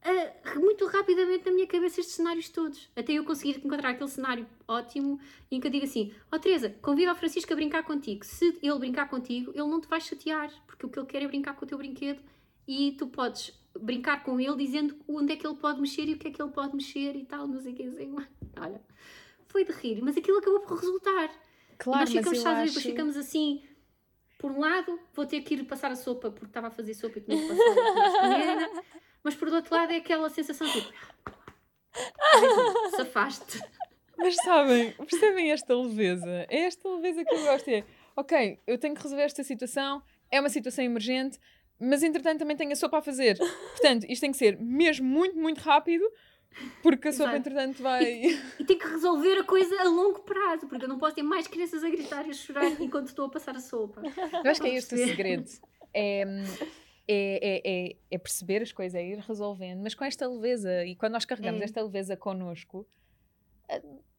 uh, 0.06 0.60
muito 0.60 0.86
rapidamente 0.88 1.46
na 1.46 1.52
minha 1.52 1.68
cabeça 1.68 2.00
estes 2.00 2.16
cenários 2.16 2.50
todos. 2.50 2.90
Até 2.96 3.14
eu 3.14 3.24
conseguir 3.24 3.58
encontrar 3.58 3.92
aquele 3.92 4.10
cenário 4.10 4.48
ótimo 4.68 5.20
em 5.50 5.60
que 5.60 5.68
eu 5.68 5.72
digo 5.72 5.86
assim: 5.86 6.14
Ó 6.32 6.36
oh, 6.36 6.40
Teresa, 6.40 6.70
convida 6.82 7.12
o 7.12 7.16
Francisco 7.16 7.52
a 7.54 7.56
brincar 7.56 7.84
contigo. 7.84 8.26
Se 8.26 8.58
ele 8.62 8.80
brincar 8.80 9.10
contigo, 9.10 9.52
ele 9.52 9.68
não 9.68 9.80
te 9.80 9.88
vai 9.88 10.02
chatear, 10.02 10.52
porque 10.68 10.86
o 10.86 10.90
que 10.90 11.00
ele 11.00 11.08
quer 11.08 11.24
é 11.24 11.28
brincar 11.28 11.56
com 11.56 11.66
o 11.66 11.68
teu 11.68 11.78
brinquedo 11.78 12.22
e 12.68 12.94
tu 12.94 13.08
podes 13.08 13.60
brincar 13.80 14.24
com 14.24 14.40
ele 14.40 14.56
dizendo 14.56 14.96
onde 15.08 15.34
é 15.34 15.36
que 15.36 15.46
ele 15.46 15.56
pode 15.56 15.80
mexer 15.80 16.08
e 16.08 16.14
o 16.14 16.18
que 16.18 16.28
é 16.28 16.32
que 16.32 16.42
ele 16.42 16.52
pode 16.52 16.76
mexer 16.76 17.16
e 17.16 17.26
tal, 17.26 17.48
não 17.48 17.60
sei 17.60 17.74
o 17.74 17.76
que 17.76 17.84
assim. 17.84 18.16
Olha, 18.60 18.82
foi 19.48 19.64
de 19.64 19.72
rir, 19.72 20.02
mas 20.02 20.18
aquilo 20.18 20.40
acabou 20.40 20.62
por 20.62 20.78
resultar. 20.78 21.30
Claro, 21.78 22.10
e 22.10 22.14
nós 22.16 22.26
ficamos, 22.26 22.44
mas 22.44 22.58
acho... 22.58 22.66
depois 22.68 22.86
ficamos 22.86 23.18
assim. 23.18 23.64
Por 24.38 24.52
um 24.52 24.60
lado, 24.60 25.00
vou 25.14 25.26
ter 25.26 25.42
que 25.42 25.54
ir 25.54 25.64
passar 25.66 25.92
a 25.92 25.96
sopa 25.96 26.32
porque 26.32 26.48
estava 26.48 26.68
a 26.68 26.72
fazer 26.72 26.96
sopa 26.96 27.20
e 27.20 27.22
tinha 27.22 27.38
que 27.38 27.48
passar 27.48 27.64
a 28.24 28.70
mas 29.24 29.36
por 29.36 29.48
outro 29.50 29.74
lado 29.76 29.92
é 29.92 29.98
aquela 29.98 30.30
sensação 30.30 30.68
tipo. 30.70 30.92
Safaste. 32.96 33.62
Mas 34.18 34.36
sabem, 34.36 34.94
percebem 34.94 35.52
esta 35.52 35.76
leveza? 35.76 36.46
É 36.50 36.60
esta 36.60 36.88
leveza 36.90 37.26
que 37.26 37.34
eu 37.34 37.44
gosto. 37.44 37.70
É, 37.70 37.84
ok, 38.16 38.60
eu 38.68 38.78
tenho 38.78 38.96
que 38.96 39.02
resolver 39.02 39.24
esta 39.24 39.44
situação, 39.44 40.02
é 40.30 40.40
uma 40.40 40.50
situação 40.50 40.84
emergente, 40.86 41.40
mas 41.80 42.04
entretanto 42.04 42.40
também 42.40 42.56
tenho 42.56 42.72
a 42.72 42.76
sopa 42.76 43.00
a 43.00 43.02
fazer. 43.02 43.38
Portanto, 43.38 44.06
isto 44.08 44.22
tem 44.22 44.32
que 44.32 44.38
ser 44.38 44.58
mesmo 44.60 45.08
muito, 45.08 45.36
muito 45.38 45.60
rápido, 45.60 46.06
porque 46.84 47.08
a 47.08 47.14
sopa 47.14 47.36
entretanto 47.36 47.82
vai. 47.82 48.04
E, 48.04 48.42
e 48.60 48.64
tem 48.64 48.78
que 48.78 48.88
resolver 48.88 49.40
a 49.40 49.44
coisa 49.44 49.82
a 49.82 49.86
longo 49.86 50.20
prazo, 50.20 50.68
porque 50.68 50.86
eu 50.86 50.90
não 50.90 51.00
posso 51.00 51.16
ter 51.16 51.24
mais 51.24 51.48
crianças 51.48 51.84
a 51.84 51.90
gritar 51.90 52.28
e 52.28 52.30
a 52.30 52.34
chorar 52.34 52.80
enquanto 52.80 53.08
estou 53.08 53.26
a 53.26 53.30
passar 53.30 53.56
a 53.56 53.60
sopa. 53.60 54.02
Eu 54.44 54.52
acho 54.52 54.62
que 54.62 54.68
é 54.68 54.76
este 54.76 54.94
o 54.94 54.98
segredo. 54.98 55.50
É, 55.94 56.24
é, 57.12 57.40
é, 57.42 57.62
é, 57.66 57.96
é, 58.10 58.18
perceber 58.18 58.62
as 58.62 58.72
coisas, 58.72 58.96
é 58.96 59.06
ir 59.06 59.18
resolvendo, 59.20 59.82
mas 59.82 59.94
com 59.94 60.06
esta 60.06 60.28
leveza. 60.28 60.86
E 60.86 60.96
quando 60.96 61.14
nós 61.14 61.26
carregamos 61.26 61.62
é. 61.62 61.66
esta 61.66 61.82
leveza 61.82 62.16
connosco, 62.16 62.88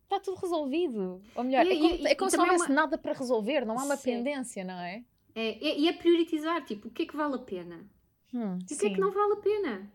está 0.02 0.20
tudo 0.20 0.38
resolvido. 0.38 1.22
Ou 1.34 1.44
melhor, 1.44 1.66
é, 1.66 1.76
como, 1.76 2.08
é 2.08 2.14
como 2.14 2.30
se 2.30 2.36
não 2.36 2.44
houvesse 2.44 2.66
uma... 2.66 2.74
nada 2.74 2.98
para 2.98 3.14
resolver, 3.14 3.64
não 3.64 3.78
há 3.78 3.84
uma 3.84 3.96
sim. 3.96 4.10
pendência, 4.10 4.62
não 4.62 4.78
é? 4.78 5.02
É, 5.34 5.78
e 5.78 5.88
é 5.88 5.92
priorizar, 5.94 6.62
tipo, 6.66 6.88
o 6.88 6.90
que 6.90 7.04
é 7.04 7.06
que 7.06 7.16
vale 7.16 7.36
a 7.36 7.38
pena? 7.38 7.88
Hum, 8.34 8.58
e 8.70 8.74
o 8.74 8.78
que 8.78 8.86
é 8.86 8.90
que 8.90 9.00
não 9.00 9.10
vale 9.10 9.32
a 9.32 9.36
pena? 9.36 9.92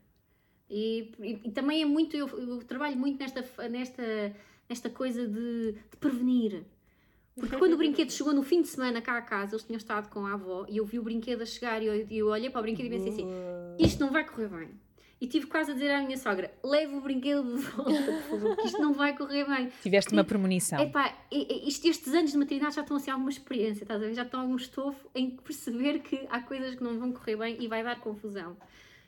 E, 0.67 1.11
e, 1.19 1.41
e 1.45 1.51
também 1.51 1.83
é 1.83 1.85
muito, 1.85 2.17
eu, 2.17 2.27
eu, 2.27 2.57
trabalho 2.63 2.97
muito 2.97 3.19
nesta, 3.19 3.69
nesta, 3.69 4.35
nesta 4.67 4.89
coisa 4.89 5.27
de, 5.27 5.73
de 5.73 5.97
prevenir. 5.99 6.65
Porque 7.39 7.55
quando 7.57 7.73
o 7.73 7.77
brinquedo 7.77 8.11
chegou 8.11 8.33
no 8.33 8.41
fim 8.41 8.61
de 8.61 8.67
semana 8.67 9.01
cá 9.01 9.17
a 9.17 9.21
casa, 9.21 9.53
eles 9.55 9.63
tinham 9.63 9.77
estado 9.77 10.09
com 10.09 10.25
a 10.25 10.33
avó 10.33 10.65
e 10.67 10.77
eu 10.77 10.85
vi 10.85 10.97
o 10.97 11.03
brinquedo 11.03 11.41
a 11.41 11.45
chegar 11.45 11.81
e 11.83 11.85
eu, 11.85 12.07
eu 12.09 12.27
olhei 12.29 12.49
para 12.49 12.59
o 12.59 12.63
brinquedo 12.63 12.87
e 12.87 12.89
pensei 12.89 13.09
assim: 13.11 13.27
isto 13.79 13.99
não 13.99 14.11
vai 14.11 14.25
correr 14.25 14.47
bem. 14.47 14.69
e 15.19 15.27
tive 15.27 15.45
quase 15.47 15.71
a 15.71 15.73
dizer 15.73 15.91
à 15.91 16.01
minha 16.01 16.17
sogra: 16.17 16.51
leve 16.63 16.95
o 16.95 17.01
brinquedo 17.01 17.43
de 17.43 17.61
volta, 17.63 17.91
por 18.03 18.21
favor, 18.29 18.55
porque 18.55 18.67
isto 18.67 18.81
não 18.81 18.93
vai 18.93 19.15
correr 19.15 19.45
bem. 19.45 19.71
Tiveste 19.83 20.13
uma 20.13 20.23
premonição. 20.23 20.79
Epá, 20.79 21.15
isto, 21.31 21.87
estes 21.87 22.13
anos 22.13 22.31
de 22.31 22.37
maternidade 22.37 22.75
já 22.75 22.81
estão 22.81 22.97
assim 22.97 23.11
alguma 23.11 23.29
experiência, 23.29 23.83
estás 23.83 24.01
a 24.01 24.05
ver? 24.05 24.13
Já 24.13 24.23
estão 24.23 24.41
algum 24.41 24.55
estofo 24.55 25.07
em 25.13 25.29
perceber 25.31 25.99
que 25.99 26.25
há 26.29 26.39
coisas 26.41 26.75
que 26.75 26.83
não 26.83 26.97
vão 26.99 27.11
correr 27.11 27.35
bem 27.35 27.57
e 27.59 27.67
vai 27.67 27.83
dar 27.83 27.99
confusão. 27.99 28.57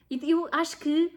E 0.09 0.19
eu 0.29 0.47
acho 0.51 0.79
que, 0.79 1.11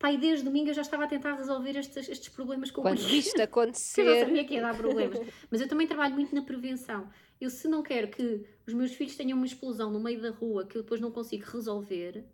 pai, 0.00 0.16
desde 0.16 0.46
domingo 0.46 0.70
eu 0.70 0.74
já 0.74 0.80
estava 0.80 1.04
a 1.04 1.06
tentar 1.06 1.34
resolver 1.34 1.76
estes, 1.76 2.08
estes 2.08 2.30
problemas 2.30 2.70
com 2.70 2.80
Quando 2.80 2.98
o 2.98 3.10
isto 3.10 3.40
acontecer. 3.40 4.00
eu 4.00 4.06
não 4.06 4.24
sabia 4.24 4.44
que 4.46 4.54
ia 4.54 4.62
dar 4.62 4.74
problemas. 4.74 5.20
Mas 5.50 5.60
eu 5.60 5.68
também 5.68 5.86
trabalho 5.86 6.14
muito 6.14 6.34
na 6.34 6.40
prevenção. 6.40 7.08
Eu, 7.38 7.50
se 7.50 7.68
não 7.68 7.82
quero 7.82 8.08
que 8.08 8.42
os 8.66 8.72
meus 8.72 8.92
filhos 8.92 9.14
tenham 9.14 9.36
uma 9.36 9.46
explosão 9.46 9.90
no 9.90 10.00
meio 10.00 10.20
da 10.20 10.30
rua 10.30 10.66
que 10.66 10.78
eu 10.78 10.82
depois 10.82 11.02
não 11.02 11.10
consigo 11.10 11.44
resolver, 11.44 12.24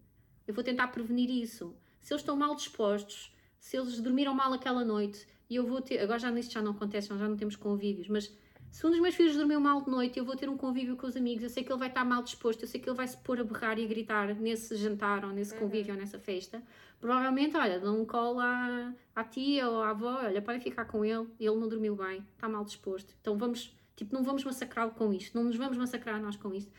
eu 0.47 0.55
vou 0.55 0.63
tentar 0.63 0.87
prevenir 0.89 1.29
isso 1.29 1.77
se 2.01 2.13
eles 2.15 2.23
estão 2.23 2.37
mal 2.37 2.55
dispostos, 2.55 3.35
se 3.59 3.77
eles 3.77 4.01
dormiram 4.01 4.33
mal 4.33 4.53
aquela 4.53 4.85
noite, 4.85 5.27
e 5.51 5.57
eu 5.57 5.67
vou 5.67 5.81
ter. 5.81 5.99
Agora 5.99 6.21
já 6.21 6.31
nisso 6.31 6.53
já 6.53 6.63
não 6.63 6.71
acontece, 6.71 7.09
já 7.09 7.29
não 7.29 7.37
temos 7.37 7.57
convívios, 7.57 8.07
mas 8.07 8.33
se 8.77 8.87
um 8.87 8.91
dos 8.91 9.01
meus 9.01 9.15
filhos 9.15 9.35
dormiu 9.35 9.59
mal 9.59 9.81
de 9.81 9.89
noite, 9.89 10.19
eu 10.19 10.25
vou 10.27 10.37
ter 10.37 10.51
um 10.51 10.57
convívio 10.59 10.99
com 10.99 11.07
os 11.07 11.17
amigos, 11.17 11.43
eu 11.43 11.49
sei 11.49 11.65
que 11.65 11.73
ele 11.73 11.79
vai 11.79 11.89
estar 11.89 12.05
mal 12.05 12.23
disposto, 12.23 12.61
eu 12.61 12.69
sei 12.69 12.79
que 12.79 12.87
ele 12.87 12.95
vai 12.95 13.09
se 13.09 13.17
pôr 13.17 13.41
a 13.41 13.43
berrar 13.43 13.79
e 13.79 13.87
a 13.87 13.89
gritar 13.89 14.35
nesse 14.35 14.77
jantar 14.77 15.25
ou 15.25 15.31
nesse 15.31 15.55
convívio 15.55 15.95
uhum. 15.95 15.99
ou 15.99 16.05
nessa 16.05 16.19
festa. 16.19 16.63
Provavelmente, 17.01 17.57
olha, 17.57 17.81
dá 17.81 17.91
um 17.91 18.05
colo 18.05 18.39
à, 18.39 18.93
à 19.15 19.25
tia 19.25 19.67
ou 19.67 19.81
à 19.81 19.89
avó, 19.89 20.19
olha, 20.23 20.43
podem 20.43 20.61
ficar 20.61 20.85
com 20.85 21.03
ele, 21.03 21.27
ele 21.41 21.57
não 21.57 21.67
dormiu 21.67 21.97
bem, 21.97 22.23
está 22.35 22.51
mal 22.51 22.67
disposto. 22.67 23.15
Então 23.19 23.39
vamos, 23.39 23.75
tipo, 23.97 24.15
não 24.15 24.23
vamos 24.23 24.45
massacrá-lo 24.45 24.91
com 24.91 25.11
isto, 25.11 25.35
não 25.35 25.45
nos 25.45 25.57
vamos 25.57 25.79
massacrar 25.79 26.21
nós 26.21 26.37
com 26.37 26.53
isto. 26.53 26.71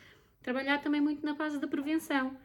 Trabalhar 0.43 0.79
também 0.83 1.01
muito 1.01 1.25
na 1.25 1.33
base 1.33 1.57
da 1.57 1.67
prevenção. 1.67 2.37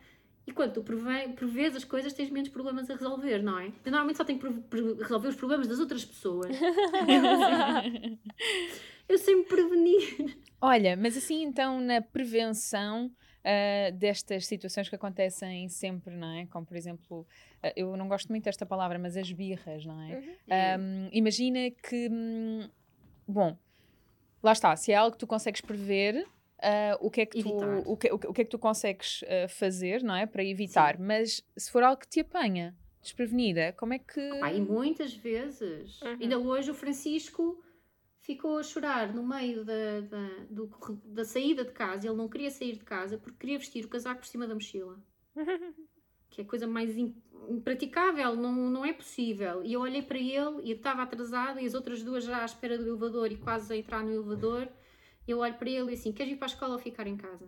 E 0.47 0.53
quando 0.53 0.73
tu 0.73 0.83
prevê, 0.83 1.29
prevês 1.29 1.77
as 1.77 1.85
coisas, 1.85 2.15
tens 2.15 2.31
menos 2.31 2.49
problemas 2.49 2.89
a 2.89 2.95
resolver, 2.95 3.43
não 3.43 3.59
é? 3.59 3.67
Eu 3.85 3.93
normalmente 3.93 4.17
só 4.17 4.25
tenho 4.25 4.39
que 4.39 5.03
resolver 5.03 5.29
os 5.29 5.37
problemas 5.37 5.69
das 5.69 5.79
outras 5.79 6.07
pessoas. 6.07 6.57
eu 9.09 9.19
sei 9.19 9.37
me 9.37 9.45
prevenir. 9.45 10.39
Olha, 10.61 10.97
mas 10.97 11.17
assim 11.17 11.43
então 11.43 11.81
na 11.81 12.01
prevenção 12.01 13.07
uh, 13.07 13.93
destas 13.97 14.47
situações 14.47 14.89
que 14.89 14.95
acontecem 14.95 15.69
sempre, 15.69 16.15
não 16.15 16.33
é? 16.37 16.47
Como 16.47 16.65
por 16.65 16.77
exemplo, 16.77 17.21
uh, 17.63 17.73
eu 17.77 17.97
não 17.97 18.09
gosto 18.09 18.29
muito 18.29 18.45
desta 18.45 18.65
palavra, 18.65 18.99
mas 18.99 19.17
as 19.17 19.31
birras, 19.31 19.85
não 19.85 20.01
é? 20.01 20.15
Uhum. 20.17 20.81
Um, 20.81 21.09
imagina 21.13 21.71
que, 21.71 22.09
hum, 22.11 22.69
bom, 23.27 23.57
lá 24.43 24.53
está, 24.53 24.75
se 24.77 24.93
é 24.93 24.95
algo 24.95 25.13
que 25.13 25.19
tu 25.19 25.27
consegues 25.27 25.61
prever, 25.61 26.27
uh, 26.63 26.97
o, 27.01 27.11
que 27.11 27.21
é 27.21 27.27
que 27.27 27.43
tu, 27.43 27.49
o, 27.85 27.97
que, 27.97 28.13
o, 28.13 28.19
que, 28.19 28.27
o 28.29 28.33
que 28.33 28.41
é 28.41 28.45
que 28.45 28.51
tu 28.51 28.59
consegues 28.59 29.23
uh, 29.23 29.49
fazer, 29.49 30.03
não 30.03 30.15
é? 30.15 30.27
Para 30.27 30.45
evitar. 30.45 30.97
Sim. 30.97 31.03
Mas 31.03 31.45
se 31.57 31.71
for 31.71 31.83
algo 31.83 32.01
que 32.01 32.09
te 32.09 32.21
apanha 32.21 32.75
desprevenida, 33.01 33.73
como 33.73 33.93
é 33.93 33.99
que. 33.99 34.21
Ah, 34.41 34.53
e 34.53 34.61
muitas 34.61 35.13
vezes. 35.15 36.01
Uhum. 36.01 36.19
Ainda 36.21 36.39
hoje 36.39 36.71
o 36.71 36.75
Francisco 36.75 37.63
ficou 38.23 38.59
a 38.59 38.63
chorar 38.63 39.13
no 39.13 39.27
meio 39.27 39.65
da, 39.65 40.01
da, 40.01 40.29
do, 40.49 40.71
da 41.05 41.25
saída 41.25 41.65
de 41.65 41.73
casa. 41.73 42.07
Ele 42.07 42.17
não 42.17 42.29
queria 42.29 42.51
sair 42.51 42.73
de 42.73 42.85
casa 42.85 43.19
porque 43.19 43.39
queria 43.39 43.59
vestir 43.59 43.85
o 43.85 43.89
casaco 43.89 44.21
por 44.21 44.27
cima 44.27 44.47
da 44.47 44.55
mochila. 44.55 44.99
que 46.31 46.41
é 46.41 46.45
a 46.45 46.47
coisa 46.47 46.67
mais 46.67 46.97
impraticável, 46.97 48.35
não, 48.35 48.53
não 48.71 48.85
é 48.85 48.93
possível. 48.93 49.63
E 49.63 49.75
eu 49.75 49.81
olhei 49.81 50.01
para 50.01 50.19
ele 50.19 50.63
e 50.63 50.73
estava 50.73 51.03
atrasada 51.03 51.61
e 51.61 51.67
as 51.67 51.75
outras 51.75 52.03
duas 52.03 52.25
já 52.25 52.41
à 52.41 52.45
espera 52.45 52.79
do 52.79 52.89
elevador 52.89 53.31
e 53.31 53.37
quase 53.37 53.73
a 53.73 53.77
entrar 53.77 54.03
no 54.03 54.13
elevador. 54.13 54.69
Eu 55.29 55.39
olho 55.39 55.55
para 55.55 55.69
ele 55.69 55.91
e 55.91 55.95
assim: 55.95 56.13
Queres 56.13 56.33
ir 56.33 56.37
para 56.37 56.47
a 56.47 56.53
escola 56.55 56.73
ou 56.75 56.79
ficar 56.79 57.07
em 57.07 57.17
casa? 57.17 57.47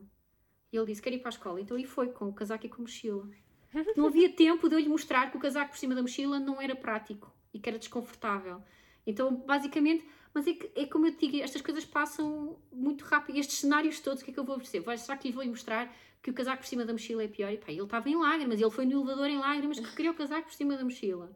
E 0.71 0.77
ele 0.77 0.87
disse: 0.87 1.01
Quero 1.01 1.17
ir 1.17 1.21
para 1.21 1.29
a 1.29 1.31
escola. 1.31 1.61
Então 1.61 1.79
ele 1.79 1.87
foi 1.87 2.09
com 2.09 2.29
o 2.29 2.35
casaco 2.35 2.67
e 2.67 2.69
com 2.69 2.77
a 2.77 2.81
mochila. 2.83 3.27
Não 3.97 4.07
havia 4.07 4.31
tempo 4.31 4.69
de 4.69 4.75
eu 4.75 4.79
lhe 4.79 4.89
mostrar 4.89 5.31
que 5.31 5.37
o 5.37 5.41
casaco 5.41 5.71
por 5.71 5.79
cima 5.79 5.95
da 5.95 6.03
mochila 6.03 6.39
não 6.39 6.61
era 6.61 6.77
prático 6.77 7.35
e 7.53 7.59
que 7.59 7.69
era 7.69 7.79
desconfortável. 7.79 8.63
Então, 9.07 9.35
basicamente, 9.35 10.07
mas 10.35 10.49
é, 10.49 10.53
que, 10.53 10.71
é 10.75 10.85
como 10.85 11.07
eu 11.07 11.13
te 11.13 11.29
digo, 11.29 11.45
estas 11.45 11.63
coisas 11.63 11.85
passam 11.85 12.59
muito 12.73 13.05
rápido. 13.05 13.39
Estes 13.39 13.61
cenários 13.61 14.01
todos, 14.01 14.21
o 14.21 14.25
que 14.25 14.33
é 14.33 14.35
que 14.35 14.41
eu 14.41 14.45
vou 14.45 14.57
oferecer? 14.57 14.81
Vai, 14.81 14.99
será 14.99 15.17
que 15.17 15.29
lhe 15.29 15.35
vou 15.35 15.47
mostrar 15.47 15.95
que 16.21 16.29
o 16.29 16.35
casaco 16.35 16.63
por 16.63 16.67
cima 16.67 16.85
da 16.85 16.93
mochila 16.93 17.23
é 17.23 17.29
pior? 17.29 17.53
E 17.53 17.57
pá, 17.57 17.71
ele 17.71 17.83
estava 17.83 18.09
em 18.09 18.17
lágrimas, 18.17 18.61
ele 18.61 18.71
foi 18.71 18.85
no 18.85 19.01
elevador 19.01 19.29
em 19.29 19.39
lágrimas 19.39 19.79
que 19.79 19.95
queria 19.95 20.11
o 20.11 20.15
casaco 20.15 20.49
por 20.49 20.55
cima 20.55 20.77
da 20.77 20.83
mochila. 20.83 21.31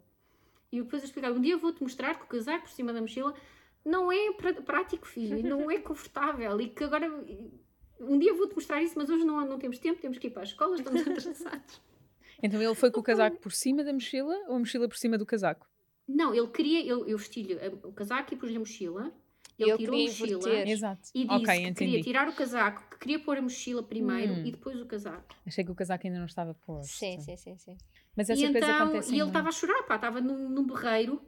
E 0.72 0.82
depois 0.82 1.02
eu 1.02 1.06
explicar: 1.06 1.30
um 1.30 1.40
dia 1.40 1.54
eu 1.54 1.58
vou-te 1.60 1.80
mostrar 1.80 2.16
que 2.18 2.24
o 2.24 2.26
casaco 2.26 2.64
por 2.64 2.72
cima 2.72 2.92
da 2.92 3.00
mochila 3.00 3.32
não 3.84 4.10
é 4.10 4.32
prático, 4.64 5.06
filho, 5.06 5.48
não 5.48 5.70
é 5.70 5.78
confortável 5.80 6.60
e 6.60 6.68
que 6.68 6.82
agora 6.82 7.08
um 8.00 8.18
dia 8.18 8.34
vou-te 8.34 8.56
mostrar 8.56 8.82
isso, 8.82 8.94
mas 8.96 9.08
hoje 9.08 9.24
não, 9.24 9.46
não 9.46 9.58
temos 9.58 9.78
tempo, 9.78 10.00
temos 10.00 10.18
que 10.18 10.26
ir 10.26 10.30
para 10.30 10.42
a 10.42 10.44
escola, 10.44 10.74
estamos 10.74 11.02
atrasados. 11.06 11.80
Então 12.42 12.60
ele 12.60 12.74
foi 12.74 12.90
com 12.90 12.98
o 12.98 13.02
casaco 13.02 13.36
por 13.38 13.52
cima 13.52 13.84
da 13.84 13.92
mochila 13.92 14.34
ou 14.48 14.56
a 14.56 14.58
mochila 14.58 14.88
por 14.88 14.96
cima 14.96 15.16
do 15.16 15.24
casaco? 15.24 15.68
Não, 16.08 16.34
ele 16.34 16.48
queria, 16.48 16.84
eu, 16.86 17.06
eu 17.06 17.18
vesti-lhe 17.18 17.54
o 17.84 17.92
casaco 17.92 18.32
e 18.32 18.36
pus-lhe 18.36 18.56
a 18.56 18.60
mochila. 18.60 19.12
Ele 19.58 19.76
tirou 19.76 19.96
a 19.96 20.02
mochila 20.02 20.68
Exato. 20.68 21.08
e 21.12 21.26
disse 21.26 21.42
okay, 21.42 21.64
que 21.64 21.74
queria 21.74 22.00
tirar 22.00 22.28
o 22.28 22.32
casaco, 22.32 22.90
que 22.90 22.98
queria 22.98 23.18
pôr 23.18 23.38
a 23.38 23.42
mochila 23.42 23.82
primeiro 23.82 24.34
hum. 24.34 24.46
e 24.46 24.52
depois 24.52 24.80
o 24.80 24.86
casaco. 24.86 25.34
Achei 25.44 25.64
que 25.64 25.70
o 25.70 25.74
casaco 25.74 26.06
ainda 26.06 26.18
não 26.18 26.26
estava 26.26 26.54
posto. 26.54 26.92
Sim, 26.92 27.20
sim, 27.20 27.36
sim, 27.36 27.58
sim. 27.58 27.76
Mas 28.16 28.30
essa 28.30 28.40
e 28.40 28.52
coisa 28.52 28.66
então, 28.66 28.84
acontece. 28.84 29.14
E 29.14 29.18
ele 29.18 29.28
estava 29.28 29.48
a 29.48 29.52
chorar, 29.52 29.82
pá, 29.82 29.96
estava 29.96 30.20
num, 30.20 30.48
num 30.48 30.64
berreiro 30.64 31.20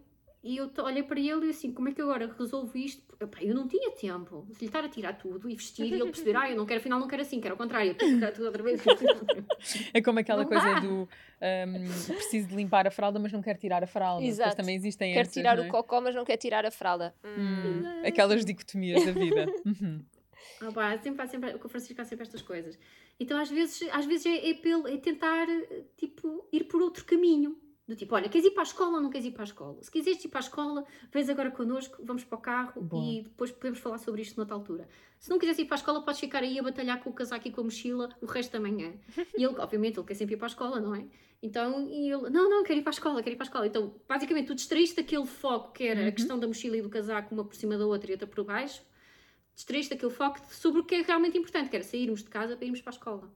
e 0.42 0.56
eu 0.56 0.70
olhei 0.78 1.02
para 1.02 1.20
ele 1.20 1.46
e 1.46 1.50
assim, 1.50 1.70
como 1.70 1.90
é 1.90 1.92
que 1.92 2.00
eu 2.00 2.10
agora 2.10 2.34
resolvo 2.38 2.76
isto? 2.78 3.02
Epá, 3.20 3.38
eu 3.42 3.54
não 3.54 3.68
tinha 3.68 3.90
tempo 3.90 4.46
de 4.48 4.58
lhe 4.60 4.66
estar 4.66 4.82
a 4.82 4.88
tirar 4.88 5.12
tudo 5.12 5.50
e 5.50 5.54
vestir 5.54 5.84
e 5.84 5.92
ele 5.92 6.04
perceber, 6.06 6.34
ah, 6.34 6.50
eu 6.50 6.56
não 6.56 6.64
quero, 6.64 6.80
afinal 6.80 6.98
não 6.98 7.06
quero 7.06 7.20
assim, 7.20 7.40
quero 7.40 7.54
ao 7.54 7.58
contrário, 7.58 7.94
quero 7.94 8.14
tirar 8.14 8.32
tudo 8.32 8.46
outra 8.46 8.62
vez. 8.62 8.80
é 9.92 10.00
como 10.00 10.18
aquela 10.18 10.42
não 10.42 10.48
coisa 10.48 10.64
dá. 10.64 10.80
do 10.80 11.06
um, 11.06 12.14
preciso 12.14 12.48
de 12.48 12.56
limpar 12.56 12.86
a 12.86 12.90
fralda, 12.90 13.18
mas 13.18 13.32
não 13.32 13.42
quero 13.42 13.58
tirar 13.58 13.84
a 13.84 13.86
fralda. 13.86 14.24
Exato. 14.24 14.56
também 14.56 14.76
existem 14.76 15.12
Quero 15.12 15.22
essas, 15.22 15.34
tirar 15.34 15.58
é? 15.58 15.60
o 15.60 15.68
cocó, 15.68 16.00
mas 16.00 16.14
não 16.14 16.24
quero 16.24 16.40
tirar 16.40 16.64
a 16.64 16.70
fralda. 16.70 17.14
Hum, 17.22 17.82
aquelas 18.06 18.42
dicotomias 18.44 19.04
da 19.04 19.12
vida. 19.12 19.46
Uhum. 19.66 20.02
Ah, 20.60 20.72
pá, 20.72 20.98
sempre, 20.98 21.26
sempre, 21.28 21.58
com 21.58 21.66
o 21.66 21.70
Francisco 21.70 22.00
há 22.00 22.04
sempre 22.04 22.24
estas 22.24 22.42
coisas. 22.42 22.78
Então 23.18 23.38
às 23.38 23.50
vezes, 23.50 23.88
às 23.92 24.06
vezes 24.06 24.26
é, 24.26 24.50
é, 24.50 24.54
pelo, 24.54 24.88
é 24.88 24.96
tentar 24.96 25.46
tipo, 25.96 26.48
ir 26.50 26.64
por 26.64 26.80
outro 26.80 27.04
caminho. 27.04 27.56
Do 27.90 27.96
tipo, 27.96 28.14
olha, 28.14 28.28
queres 28.28 28.46
ir 28.46 28.52
para 28.52 28.62
a 28.62 28.70
escola 28.70 28.98
ou 28.98 29.00
não 29.00 29.10
queres 29.10 29.26
ir 29.26 29.32
para 29.32 29.42
a 29.42 29.44
escola? 29.44 29.82
Se 29.82 29.90
quiseres 29.90 30.24
ir 30.24 30.28
para 30.28 30.38
a 30.38 30.46
escola, 30.46 30.84
vens 31.12 31.28
agora 31.28 31.50
connosco, 31.50 32.00
vamos 32.04 32.22
para 32.22 32.38
o 32.38 32.40
carro 32.40 32.80
Bom. 32.80 33.02
e 33.02 33.22
depois 33.22 33.50
podemos 33.50 33.80
falar 33.80 33.98
sobre 33.98 34.22
isto 34.22 34.36
noutra 34.36 34.54
altura. 34.54 34.88
Se 35.18 35.28
não 35.28 35.40
quiseres 35.40 35.58
ir 35.58 35.64
para 35.64 35.74
a 35.74 35.80
escola, 35.80 36.00
podes 36.00 36.20
ficar 36.20 36.44
aí 36.44 36.56
a 36.56 36.62
batalhar 36.62 37.02
com 37.02 37.10
o 37.10 37.12
casaco 37.12 37.48
e 37.48 37.50
com 37.50 37.62
a 37.62 37.64
mochila 37.64 38.08
o 38.22 38.26
resto 38.26 38.52
da 38.52 38.60
manhã. 38.60 38.92
E 39.36 39.42
ele, 39.42 39.56
obviamente, 39.58 39.98
ele 39.98 40.06
quer 40.06 40.14
sempre 40.14 40.36
ir 40.36 40.38
para 40.38 40.46
a 40.46 40.50
escola, 40.50 40.80
não 40.80 40.94
é? 40.94 41.04
Então, 41.42 41.88
e 41.88 42.12
ele, 42.12 42.30
não, 42.30 42.48
não, 42.48 42.62
quero 42.62 42.78
ir 42.78 42.82
para 42.82 42.90
a 42.90 42.94
escola, 42.94 43.22
quero 43.24 43.34
ir 43.34 43.36
para 43.36 43.46
a 43.46 43.48
escola. 43.48 43.66
Então, 43.66 43.92
basicamente, 44.08 44.46
tu 44.46 44.54
distraíste 44.54 44.94
daquele 44.94 45.26
foco 45.26 45.72
que 45.72 45.82
era 45.82 46.02
uhum. 46.02 46.08
a 46.08 46.12
questão 46.12 46.38
da 46.38 46.46
mochila 46.46 46.76
e 46.76 46.82
do 46.82 46.88
casaco, 46.88 47.34
uma 47.34 47.44
por 47.44 47.56
cima 47.56 47.76
da 47.76 47.86
outra 47.86 48.08
e 48.08 48.14
outra 48.14 48.28
por 48.28 48.44
baixo, 48.44 48.84
distraíste 49.52 49.92
daquele 49.92 50.12
foco 50.12 50.38
sobre 50.48 50.80
o 50.80 50.84
que 50.84 50.94
é 50.94 51.02
realmente 51.02 51.36
importante, 51.36 51.68
que 51.68 51.74
era 51.74 51.84
sairmos 51.84 52.22
de 52.22 52.30
casa 52.30 52.54
para 52.54 52.64
irmos 52.64 52.80
para 52.80 52.92
a 52.92 52.94
escola. 52.94 53.32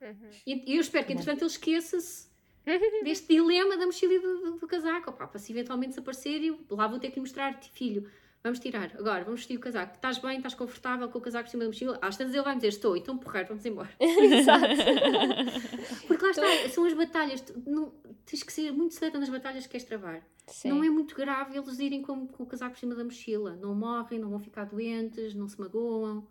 Uhum. 0.00 0.30
E, 0.46 0.72
e 0.72 0.76
eu 0.76 0.80
espero 0.80 1.06
que, 1.06 1.12
entretanto, 1.12 1.42
ele 1.42 1.50
esqueça-se 1.50 2.27
deste 3.04 3.28
dilema 3.28 3.76
da 3.76 3.86
mochila 3.86 4.14
e 4.14 4.18
do, 4.18 4.38
do, 4.38 4.58
do 4.58 4.66
casaco. 4.66 5.10
Opa, 5.10 5.26
para 5.26 5.38
se 5.38 5.52
eventualmente 5.52 5.90
desaparecer, 5.90 6.42
eu 6.42 6.58
lá 6.70 6.86
vou 6.86 6.98
ter 6.98 7.08
que 7.10 7.16
lhe 7.16 7.20
mostrar, 7.20 7.58
filho, 7.72 8.10
vamos 8.42 8.58
tirar, 8.58 8.92
agora, 8.98 9.24
vamos 9.24 9.40
vestir 9.40 9.56
o 9.56 9.60
casaco. 9.60 9.94
Estás 9.94 10.18
bem, 10.18 10.36
estás 10.36 10.54
confortável 10.54 11.08
com 11.08 11.18
o 11.18 11.20
casaco 11.20 11.44
por 11.44 11.50
cima 11.50 11.64
da 11.64 11.68
mochila? 11.68 11.98
Às 12.02 12.16
tantas 12.16 12.34
ele 12.34 12.42
vai 12.42 12.54
me 12.54 12.60
dizer, 12.60 12.68
estou, 12.68 12.96
então 12.96 13.16
porreiro, 13.16 13.48
vamos 13.48 13.64
embora. 13.64 13.90
Exato. 14.00 14.66
Porque 16.06 16.24
lá 16.24 16.30
está, 16.30 16.68
são 16.70 16.84
as 16.84 16.94
batalhas, 16.94 17.44
não, 17.66 17.92
tens 18.24 18.42
que 18.42 18.52
ser 18.52 18.72
muito 18.72 18.94
certa 18.94 19.18
nas 19.18 19.28
batalhas 19.28 19.64
que 19.64 19.70
queres 19.70 19.86
travar. 19.86 20.22
Sim. 20.46 20.70
Não 20.70 20.82
é 20.82 20.88
muito 20.88 21.14
grave 21.14 21.58
eles 21.58 21.78
irem 21.78 22.00
com, 22.00 22.26
com 22.26 22.42
o 22.42 22.46
casaco 22.46 22.72
por 22.72 22.78
cima 22.78 22.94
da 22.94 23.04
mochila. 23.04 23.54
Não 23.56 23.74
morrem, 23.74 24.18
não 24.18 24.30
vão 24.30 24.38
ficar 24.38 24.64
doentes, 24.64 25.34
não 25.34 25.46
se 25.46 25.60
magoam. 25.60 26.26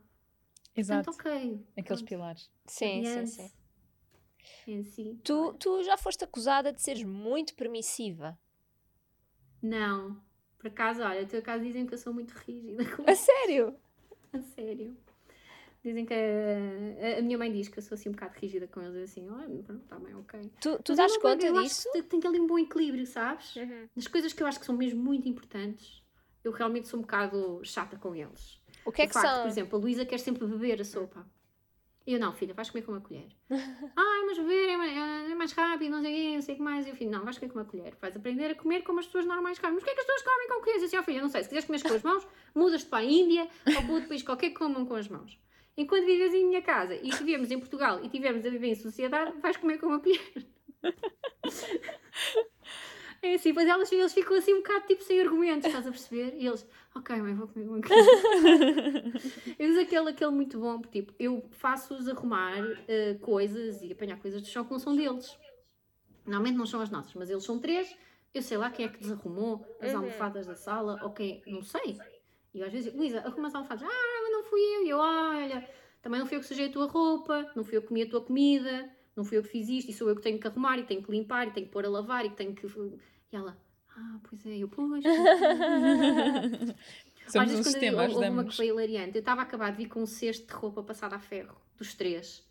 Exato. 0.76 1.12
Portanto, 1.12 1.40
ok. 1.40 1.66
Aqueles 1.78 2.02
pilares. 2.02 2.50
Sim, 2.66 3.04
sim, 3.06 3.26
sim 3.28 3.57
em 4.68 4.84
si. 4.84 5.20
Tu, 5.24 5.54
tu 5.54 5.84
já 5.84 5.98
foste 5.98 6.24
acusada 6.24 6.72
de 6.72 6.82
seres 6.82 7.04
muito 7.04 7.56
permissiva? 7.56 8.38
Não. 9.62 10.22
Por 10.58 10.68
acaso, 10.68 11.02
olha, 11.02 11.26
teu 11.26 11.42
caso 11.42 11.64
dizem 11.64 11.86
que 11.86 11.94
eu 11.94 11.98
sou 11.98 12.14
muito 12.14 12.32
rígida. 12.32 12.84
A 13.06 13.16
sério? 13.16 13.76
A 14.34 14.40
sério. 14.42 14.98
Dizem 15.84 16.06
que 16.06 16.14
a, 16.14 17.20
a, 17.20 17.22
minha 17.22 17.38
mãe 17.38 17.52
diz 17.52 17.70
que 17.70 17.78
eu 17.78 17.84
sou 17.84 17.96
assim 17.96 18.10
um 18.10 18.12
bocado 18.12 18.34
rígida 18.38 18.68
com 18.68 18.82
eles, 18.82 19.10
assim, 19.10 19.30
olha, 19.30 19.64
pronto, 19.64 19.86
tá 19.86 19.98
bem, 19.98 20.14
ok. 20.16 20.52
Tu, 20.60 20.84
tu 20.84 20.96
dás 20.96 21.16
conta 21.18 21.46
eu 21.46 21.62
disso? 21.62 21.88
Acho 21.90 22.04
que 22.04 22.10
tem 22.10 22.20
ali 22.30 22.40
um 22.40 22.48
bom 22.48 22.60
equilíbrio, 22.60 23.06
sabes? 23.06 23.56
Uhum. 23.56 23.88
Nas 23.96 24.08
coisas 24.08 24.34
que 24.34 24.44
eu 24.44 24.48
acho 24.48 24.60
que 24.60 24.66
são 24.66 24.76
mesmo 24.76 25.02
muito 25.02 25.30
importantes, 25.30 26.04
eu 26.44 26.52
realmente 26.52 26.88
sou 26.88 27.00
um 27.00 27.04
bocado 27.04 27.62
chata 27.64 27.96
com 27.96 28.16
eles. 28.16 28.60
O 28.84 28.92
que 28.92 29.04
é 29.04 29.06
o 29.06 29.08
que 29.08 29.14
facto, 29.14 29.28
são? 29.28 29.42
Por 29.44 29.50
exemplo, 29.50 29.78
a 29.78 29.82
Luísa 29.82 30.06
quer 30.06 30.20
sempre 30.20 30.46
beber 30.46 30.82
a 30.82 30.86
sopa. 30.86 31.26
E 32.08 32.14
eu, 32.14 32.20
não, 32.22 32.32
filha, 32.32 32.54
vais 32.54 32.70
comer 32.70 32.86
com 32.86 32.94
uma 32.94 33.02
colher. 33.02 33.28
ah, 33.52 34.24
mas 34.26 34.38
beber 34.38 34.70
é 34.70 34.78
mais, 34.78 34.98
é 35.30 35.36
mais 35.36 35.52
rápido, 35.52 35.92
não 35.92 36.02
sei 36.02 36.32
o 36.32 36.34
não 36.36 36.42
sei 36.42 36.54
o 36.54 36.58
que 36.58 36.64
mais. 36.64 36.88
E 36.88 36.90
eu, 36.90 36.96
filho, 36.96 37.12
não, 37.12 37.26
vais 37.26 37.38
comer 37.38 37.52
com 37.52 37.60
uma 37.60 37.66
colher. 37.66 37.94
Vais 38.00 38.16
aprender 38.16 38.52
a 38.52 38.56
comer 38.56 38.84
como 38.84 39.00
as 39.00 39.06
pessoas 39.08 39.26
normais 39.26 39.60
comem. 39.60 39.76
Mas 39.76 39.84
porquê 39.84 39.92
é 39.92 39.96
que 39.96 40.00
as 40.00 40.08
pessoas 40.08 40.34
comem 40.34 40.48
com 40.48 40.62
colheres? 40.62 40.84
Eu 40.84 40.86
disse, 40.88 40.98
oh, 40.98 41.04
filha, 41.04 41.22
não 41.22 41.28
sei, 41.28 41.44
se 41.44 41.50
quiseres 41.50 41.66
comer 41.66 41.82
com 41.82 41.94
as 41.94 42.04
mãos, 42.04 42.26
mudas-te 42.56 42.88
para 42.88 43.00
a 43.00 43.04
Índia 43.04 43.50
ou 43.68 43.74
para 43.84 43.92
outro 43.92 44.08
país 44.08 44.24
qualquer 44.24 44.52
que 44.52 44.56
comam 44.56 44.86
com 44.86 44.96
as 44.96 45.10
mãos. 45.10 45.38
Enquanto 45.76 46.06
vives 46.06 46.34
em 46.34 46.46
minha 46.46 46.62
casa 46.62 46.96
e 46.96 47.12
vivemos 47.12 47.52
em 47.52 47.60
Portugal 47.60 48.00
e 48.02 48.06
estivermos 48.06 48.46
a 48.46 48.50
viver 48.50 48.68
em 48.68 48.76
sociedade, 48.76 49.38
vais 49.42 49.58
comer 49.58 49.78
com 49.78 49.88
uma 49.88 50.00
colher. 50.00 50.48
É 53.28 53.34
assim, 53.36 53.54
pois 53.54 53.68
elas, 53.68 53.92
eles 53.92 54.14
ficam 54.14 54.38
assim 54.38 54.54
um 54.54 54.58
bocado 54.58 54.88
tipo 54.88 55.04
sem 55.04 55.20
argumentos, 55.20 55.66
estás 55.66 55.86
a 55.86 55.92
perceber? 55.92 56.36
E 56.38 56.48
eles, 56.48 56.66
ok, 56.96 57.16
mãe, 57.22 57.34
vou 57.34 57.48
comer 57.48 57.68
uma 57.68 57.80
Eu 59.60 59.70
uso 59.70 59.80
aquele, 59.82 60.10
aquele 60.10 60.32
muito 60.32 60.60
bom, 60.60 60.82
tipo, 60.82 61.14
eu 61.20 61.46
faço-os 61.52 62.08
arrumar 62.08 62.62
uh, 62.62 63.20
coisas 63.20 63.82
e 63.82 63.92
apanhar 63.92 64.18
coisas 64.20 64.42
do 64.42 64.48
chão 64.48 64.64
que 64.64 64.72
não 64.72 64.80
são 64.80 64.96
deles. 64.96 65.38
Normalmente 66.26 66.58
não 66.58 66.66
são 66.66 66.80
as 66.80 66.90
nossas, 66.90 67.14
mas 67.16 67.30
eles 67.30 67.44
são 67.44 67.60
três. 67.60 67.94
Eu 68.34 68.42
sei 68.42 68.58
lá 68.58 68.70
quem 68.70 68.86
é 68.86 68.90
que 68.90 69.00
desarrumou 69.00 69.66
as 69.82 69.92
uhum. 69.92 70.00
almofadas 70.00 70.48
da 70.48 70.56
sala, 70.56 71.00
ou 71.04 71.12
quem, 71.12 71.42
não 71.48 71.62
sei. 71.62 71.98
E 72.54 72.64
às 72.64 72.72
vezes, 72.72 72.94
Luísa, 72.94 73.20
arruma 73.20 73.48
as 73.48 73.56
almofadas. 73.56 73.84
Ah, 73.84 74.22
mas 74.24 74.32
não 74.32 74.44
fui 74.44 74.60
eu. 74.60 74.86
E 74.86 74.90
eu, 74.90 74.98
olha, 75.00 75.70
também 76.02 76.20
não 76.20 76.28
fui 76.28 76.38
eu 76.38 76.42
que 76.42 76.48
sujei 76.48 76.68
a 76.68 76.72
tua 76.72 76.88
roupa, 76.88 77.52
não 77.56 77.64
fui 77.64 77.78
eu 77.78 77.82
que 77.82 77.88
comi 77.88 78.04
a 78.04 78.10
tua 78.10 78.22
comida 78.22 78.90
não 79.18 79.26
fui 79.26 79.40
eu 79.40 79.42
que 79.42 79.50
fiz 79.50 79.68
isto, 79.68 79.90
e 79.90 79.94
sou 79.94 80.08
eu 80.08 80.16
que 80.16 80.22
tenho 80.22 80.40
que 80.40 80.48
arrumar, 80.48 80.78
e 80.78 80.84
tenho 80.84 81.02
que 81.02 81.12
limpar, 81.12 81.48
e 81.48 81.52
tenho 81.52 81.66
que 81.66 81.74
pôr 81.74 81.84
a 81.84 81.90
lavar, 81.90 82.24
e 82.24 82.30
tenho 82.30 82.54
que. 82.54 82.68
E 83.32 83.36
ela, 83.36 83.58
ah, 83.90 84.20
pois 84.30 84.46
é, 84.46 84.58
eu, 84.58 84.68
pois. 84.68 85.04
Somos 87.28 87.54
um 87.54 87.64
sistema, 87.64 88.06
eu, 88.06 88.12
houve 88.12 88.30
uma 88.30 88.46
que 88.46 88.56
foi 88.56 88.68
hilariante. 88.68 89.16
Eu 89.16 89.20
estava 89.20 89.42
a 89.42 89.44
acabar 89.44 89.72
de 89.72 89.78
vir 89.78 89.90
com 89.90 90.02
um 90.02 90.06
cesto 90.06 90.48
de 90.48 90.54
roupa 90.54 90.82
passada 90.82 91.16
a 91.16 91.20
ferro, 91.20 91.56
dos 91.78 91.94
três. 91.94 92.46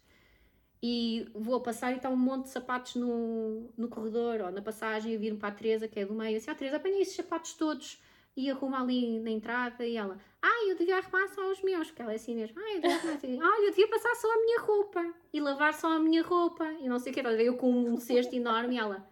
E 0.82 1.26
vou 1.34 1.56
a 1.56 1.60
passar 1.60 1.92
e 1.92 1.96
está 1.96 2.10
um 2.10 2.16
monte 2.16 2.44
de 2.44 2.50
sapatos 2.50 2.96
no, 2.96 3.70
no 3.76 3.88
corredor, 3.88 4.42
ou 4.42 4.52
na 4.52 4.60
passagem, 4.60 5.14
eu 5.14 5.18
viro 5.18 5.36
para 5.36 5.48
a 5.48 5.52
Teresa, 5.52 5.88
que 5.88 5.98
é 5.98 6.04
do 6.04 6.14
meio, 6.14 6.36
assim, 6.36 6.50
ah, 6.50 6.54
Teresa, 6.54 6.76
apanhei 6.76 7.00
esses 7.00 7.16
sapatos 7.16 7.54
todos 7.54 7.98
e 8.36 8.50
arruma 8.50 8.82
ali 8.82 9.18
na 9.18 9.30
entrada 9.30 9.86
e 9.86 9.96
ela, 9.96 10.18
ah, 10.42 10.66
eu 10.68 10.76
devia 10.76 10.98
arrumar 10.98 11.26
só 11.28 11.50
os 11.50 11.62
meus, 11.62 11.88
porque 11.88 12.02
ela 12.02 12.12
é 12.12 12.16
assim 12.16 12.36
mesmo, 12.36 12.60
ah, 12.60 12.74
eu 12.74 12.80
devia 12.82 12.96
arrumar 12.96 13.46
ah, 13.46 13.56
eu 13.64 13.70
devia 13.70 13.88
passar 13.88 14.14
só 14.16 14.30
a 14.30 14.36
minha 14.36 14.60
roupa 14.60 15.14
e 15.32 15.40
lavar 15.40 15.72
só 15.72 15.92
a 15.92 15.98
minha 15.98 16.22
roupa 16.22 16.70
e 16.80 16.88
não 16.88 16.98
sei 16.98 17.10
o 17.10 17.14
que, 17.14 17.20
eu 17.20 17.56
com 17.56 17.72
um 17.72 17.96
cesto 17.96 18.36
enorme 18.36 18.74
e 18.74 18.78
ela, 18.78 19.08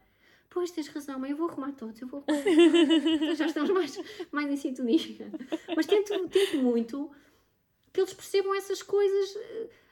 pois 0.55 0.71
tens 0.71 0.87
razão, 0.87 1.19
mãe, 1.19 1.33
eu 1.33 1.37
vou 1.37 1.49
arrumar 1.49 1.73
todos, 1.73 2.01
eu 2.01 2.07
vou 2.07 2.23
arrumar 2.27 2.45
já 3.35 3.47
estamos 3.47 3.71
mais, 3.71 3.99
mais 4.31 4.49
em 4.49 4.57
sintonia. 4.57 5.33
Mas 5.77 5.85
tento, 5.85 6.29
tento 6.29 6.57
muito 6.59 7.11
que 7.93 8.01
eles 8.01 8.15
percebam 8.15 8.55
essas 8.55 8.81
coisas. 8.81 9.37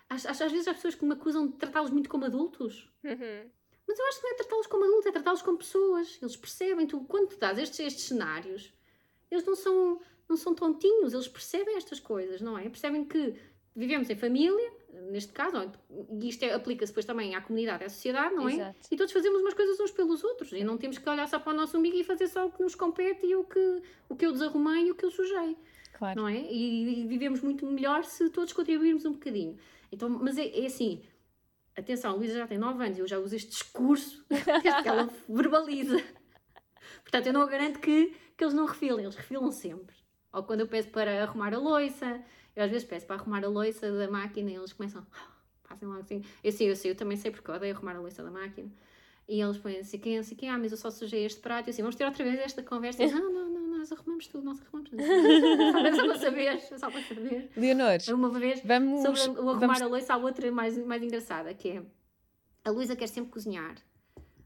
Às, 0.09 0.41
às 0.41 0.53
vezes 0.53 0.69
há 0.69 0.75
pessoas 0.75 0.95
que 0.95 1.05
me 1.05 1.15
acusam 1.15 1.49
de 1.49 1.55
tratá-los 1.55 1.91
muito 1.91 2.09
como 2.09 2.25
adultos. 2.25 2.89
Uhum. 3.03 3.51
Mas 3.89 3.99
eu 3.99 4.07
acho 4.07 4.19
que 4.19 4.25
não 4.25 4.33
é 4.33 4.37
tratá-los 4.37 4.67
como 4.69 4.85
adultos, 4.85 5.07
é 5.07 5.13
tratá-los 5.13 5.43
como 5.43 5.59
pessoas. 5.59 6.19
Eles 6.23 6.37
percebem, 6.37 6.87
tu, 6.87 7.01
quando 7.01 7.31
tu 7.31 7.39
dás 7.39 7.59
estes, 7.59 7.81
estes 7.81 8.05
cenários, 8.05 8.73
eles 9.29 9.45
não 9.45 9.57
são, 9.57 10.01
não 10.29 10.37
são 10.37 10.55
tontinhos, 10.55 11.13
eles 11.13 11.27
percebem 11.27 11.77
estas 11.77 11.99
coisas, 11.99 12.41
não 12.41 12.57
é? 12.57 12.69
Percebem 12.69 13.05
que 13.05 13.35
vivemos 13.75 14.09
em 14.09 14.17
família, 14.17 14.73
neste 15.11 15.33
caso, 15.33 15.71
e 16.21 16.29
isto 16.29 16.45
é, 16.45 16.53
aplica-se 16.53 16.93
depois 16.93 17.05
também 17.05 17.35
à 17.35 17.41
comunidade, 17.41 17.85
à 17.85 17.89
sociedade, 17.89 18.35
não 18.35 18.49
é? 18.49 18.55
Exato. 18.55 18.79
E 18.91 18.97
todos 18.97 19.13
fazemos 19.13 19.41
umas 19.41 19.55
coisas 19.55 19.79
uns 19.81 19.91
pelos 19.91 20.23
outros, 20.23 20.53
e 20.53 20.63
não 20.63 20.77
temos 20.77 20.99
que 20.99 21.09
olhar 21.09 21.27
só 21.29 21.39
para 21.39 21.53
o 21.53 21.57
nosso 21.57 21.79
umbigo 21.79 21.97
e 21.97 22.05
fazer 22.05 22.29
só 22.29 22.47
o 22.47 22.53
que 22.53 22.63
nos 22.63 22.75
compete 22.75 23.27
e 23.27 23.35
o 23.35 23.45
que, 23.45 23.83
o 24.09 24.17
que 24.17 24.27
eu 24.27 24.33
desarrumei 24.33 24.87
e 24.87 24.91
o 24.91 24.95
que 24.95 25.05
eu 25.05 25.11
sujei. 25.11 25.57
Claro. 25.95 26.21
Não 26.21 26.29
é? 26.29 26.41
E, 26.41 27.03
e 27.03 27.07
vivemos 27.07 27.41
muito 27.41 27.67
melhor 27.67 28.05
se 28.05 28.29
todos 28.31 28.53
contribuirmos 28.53 29.05
um 29.05 29.13
bocadinho. 29.13 29.57
Então, 29.91 30.09
mas 30.09 30.37
é, 30.39 30.49
é 30.49 30.67
assim, 30.67 31.03
atenção, 31.77 32.13
a 32.13 32.15
Luísa 32.15 32.35
já 32.35 32.47
tem 32.47 32.59
9 32.59 32.85
anos 32.85 32.99
e 32.99 33.01
eu 33.01 33.07
já 33.07 33.19
uso 33.19 33.37
este 33.37 33.51
discurso 33.51 34.25
que 34.83 34.89
ela 34.89 35.09
verbaliza. 35.29 36.03
Portanto, 37.03 37.27
eu 37.27 37.33
não 37.33 37.47
garanto 37.47 37.79
que 37.79 38.15
que 38.37 38.45
eles 38.45 38.55
não 38.55 38.67
refilem, 38.67 39.05
eles 39.05 39.15
refilam 39.15 39.51
sempre. 39.53 39.95
Ou 40.33 40.43
quando 40.43 40.61
eu 40.61 40.67
peço 40.67 40.89
para 40.89 41.23
arrumar 41.23 41.55
a 41.55 41.59
louça, 41.59 42.21
eu 42.55 42.65
às 42.65 42.71
vezes 42.71 42.87
peço 42.87 43.07
para 43.07 43.17
arrumar 43.17 43.45
a 43.45 43.49
louça 43.49 43.91
da 43.91 44.11
máquina 44.11 44.51
e 44.51 44.55
eles 44.55 44.73
começam, 44.73 45.07
fazem 45.65 45.89
logo 45.89 46.01
assim. 46.01 46.23
Eu 46.43 46.53
sei, 46.53 46.71
eu 46.71 46.77
sei, 46.77 46.91
eu 46.91 46.95
também 46.95 47.17
sei 47.17 47.31
porque 47.31 47.51
eu 47.51 47.55
odeio 47.55 47.75
arrumar 47.75 47.97
a 47.97 48.01
louça 48.01 48.23
da 48.23 48.31
máquina. 48.31 48.71
E 49.29 49.41
eles 49.41 49.57
põem 49.57 49.79
assim, 49.79 49.99
quem, 49.99 50.19
assim, 50.19 50.35
quem, 50.35 50.51
ah, 50.51 50.59
mas 50.59 50.73
eu 50.73 50.77
só 50.77 50.91
sujei 50.91 51.25
este 51.25 51.41
prato. 51.41 51.69
E 51.69 51.71
assim, 51.71 51.83
vamos 51.83 51.95
ter 51.95 52.05
outra 52.05 52.25
vez 52.25 52.39
esta 52.41 52.63
conversa. 52.63 53.03
E, 53.03 53.11
não, 53.11 53.33
não, 53.33 53.49
não, 53.49 53.79
nós 53.79 53.91
arrumamos 53.93 54.27
tudo, 54.27 54.45
nós 54.45 54.61
arrumamos 54.61 54.91
tudo. 54.91 55.03
só 55.97 56.07
para 56.07 56.19
saber, 56.19 56.61
só 56.61 56.91
para 56.91 57.03
saber. 57.03 57.51
Leonor, 57.57 57.99
uma 58.09 58.31
vez, 58.31 58.61
vamos, 58.65 59.03
sobre 59.03 59.41
o 59.41 59.49
arrumar 59.51 59.59
vamos... 59.59 59.83
a 59.83 59.87
louça, 59.87 60.15
há 60.15 60.17
outra 60.17 60.51
mais, 60.51 60.77
mais 60.79 61.03
engraçada, 61.03 61.55
que 61.55 61.69
é, 61.71 61.83
a 62.65 62.71
Luísa 62.71 62.97
quer 62.97 63.07
sempre 63.07 63.31
cozinhar 63.31 63.77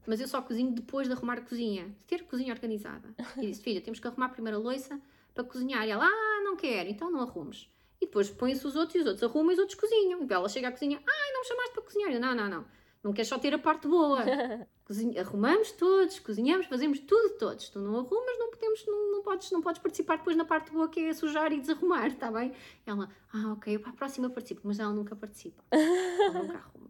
mas 0.07 0.21
eu 0.21 0.27
só 0.27 0.41
cozinho 0.41 0.71
depois 0.71 1.05
de 1.05 1.13
arrumar 1.13 1.37
a 1.37 1.41
cozinha, 1.41 1.89
de 1.89 2.03
ter 2.07 2.21
a 2.21 2.23
cozinha 2.23 2.53
organizada. 2.53 3.13
E 3.35 3.47
disse, 3.47 3.61
filha, 3.61 3.81
temos 3.81 3.99
que 3.99 4.07
arrumar 4.07 4.27
a 4.27 4.29
primeira 4.29 4.57
louça 4.57 4.99
para 5.33 5.43
cozinhar. 5.43 5.85
E 5.85 5.91
ela, 5.91 6.05
ah, 6.05 6.41
não 6.45 6.55
quer, 6.55 6.87
então 6.87 7.11
não 7.11 7.19
arrumes. 7.19 7.69
E 8.01 8.05
depois 8.05 8.29
põem-se 8.29 8.65
os 8.65 8.75
outros 8.75 8.95
e 8.95 8.99
os 8.99 9.05
outros 9.05 9.23
arrumam 9.23 9.51
e 9.51 9.53
os 9.53 9.59
outros 9.59 9.79
cozinham. 9.79 10.25
E 10.29 10.33
ela 10.33 10.49
chega 10.49 10.67
à 10.67 10.71
cozinha, 10.71 11.01
ah, 11.05 11.33
não 11.33 11.41
me 11.41 11.47
chamaste 11.47 11.73
para 11.73 11.83
cozinhar. 11.83 12.11
Eu, 12.11 12.19
não, 12.19 12.35
não, 12.35 12.49
não. 12.49 12.65
Não 13.03 13.13
queres 13.13 13.29
só 13.29 13.37
ter 13.39 13.53
a 13.53 13.59
parte 13.59 13.87
boa. 13.87 14.19
Cozinha, 14.83 15.19
arrumamos 15.19 15.73
todos, 15.73 16.17
cozinhamos, 16.19 16.65
fazemos 16.65 16.99
tudo 16.99 17.37
todos. 17.37 17.67
Tu 17.67 17.79
não 17.79 17.99
arrumas, 17.99 18.39
não 18.39 18.49
podemos, 18.49 18.85
não, 18.85 19.11
não, 19.11 19.21
podes, 19.21 19.51
não 19.51 19.61
podes 19.61 19.81
participar 19.81 20.17
depois 20.17 20.37
na 20.37 20.45
parte 20.45 20.71
boa 20.71 20.89
que 20.89 21.01
é 21.01 21.13
sujar 21.13 21.51
e 21.51 21.59
desarrumar, 21.59 22.07
está 22.07 22.31
bem? 22.31 22.53
Ela, 22.85 23.09
ah, 23.33 23.51
ok, 23.51 23.75
eu 23.75 23.81
para 23.81 23.91
a 23.91 23.93
próxima 23.93 24.29
participo, 24.29 24.61
mas 24.63 24.79
ela 24.79 24.93
nunca 24.93 25.13
participa. 25.13 25.61
Ela 25.71 26.43
nunca 26.43 26.57
arruma. 26.57 26.89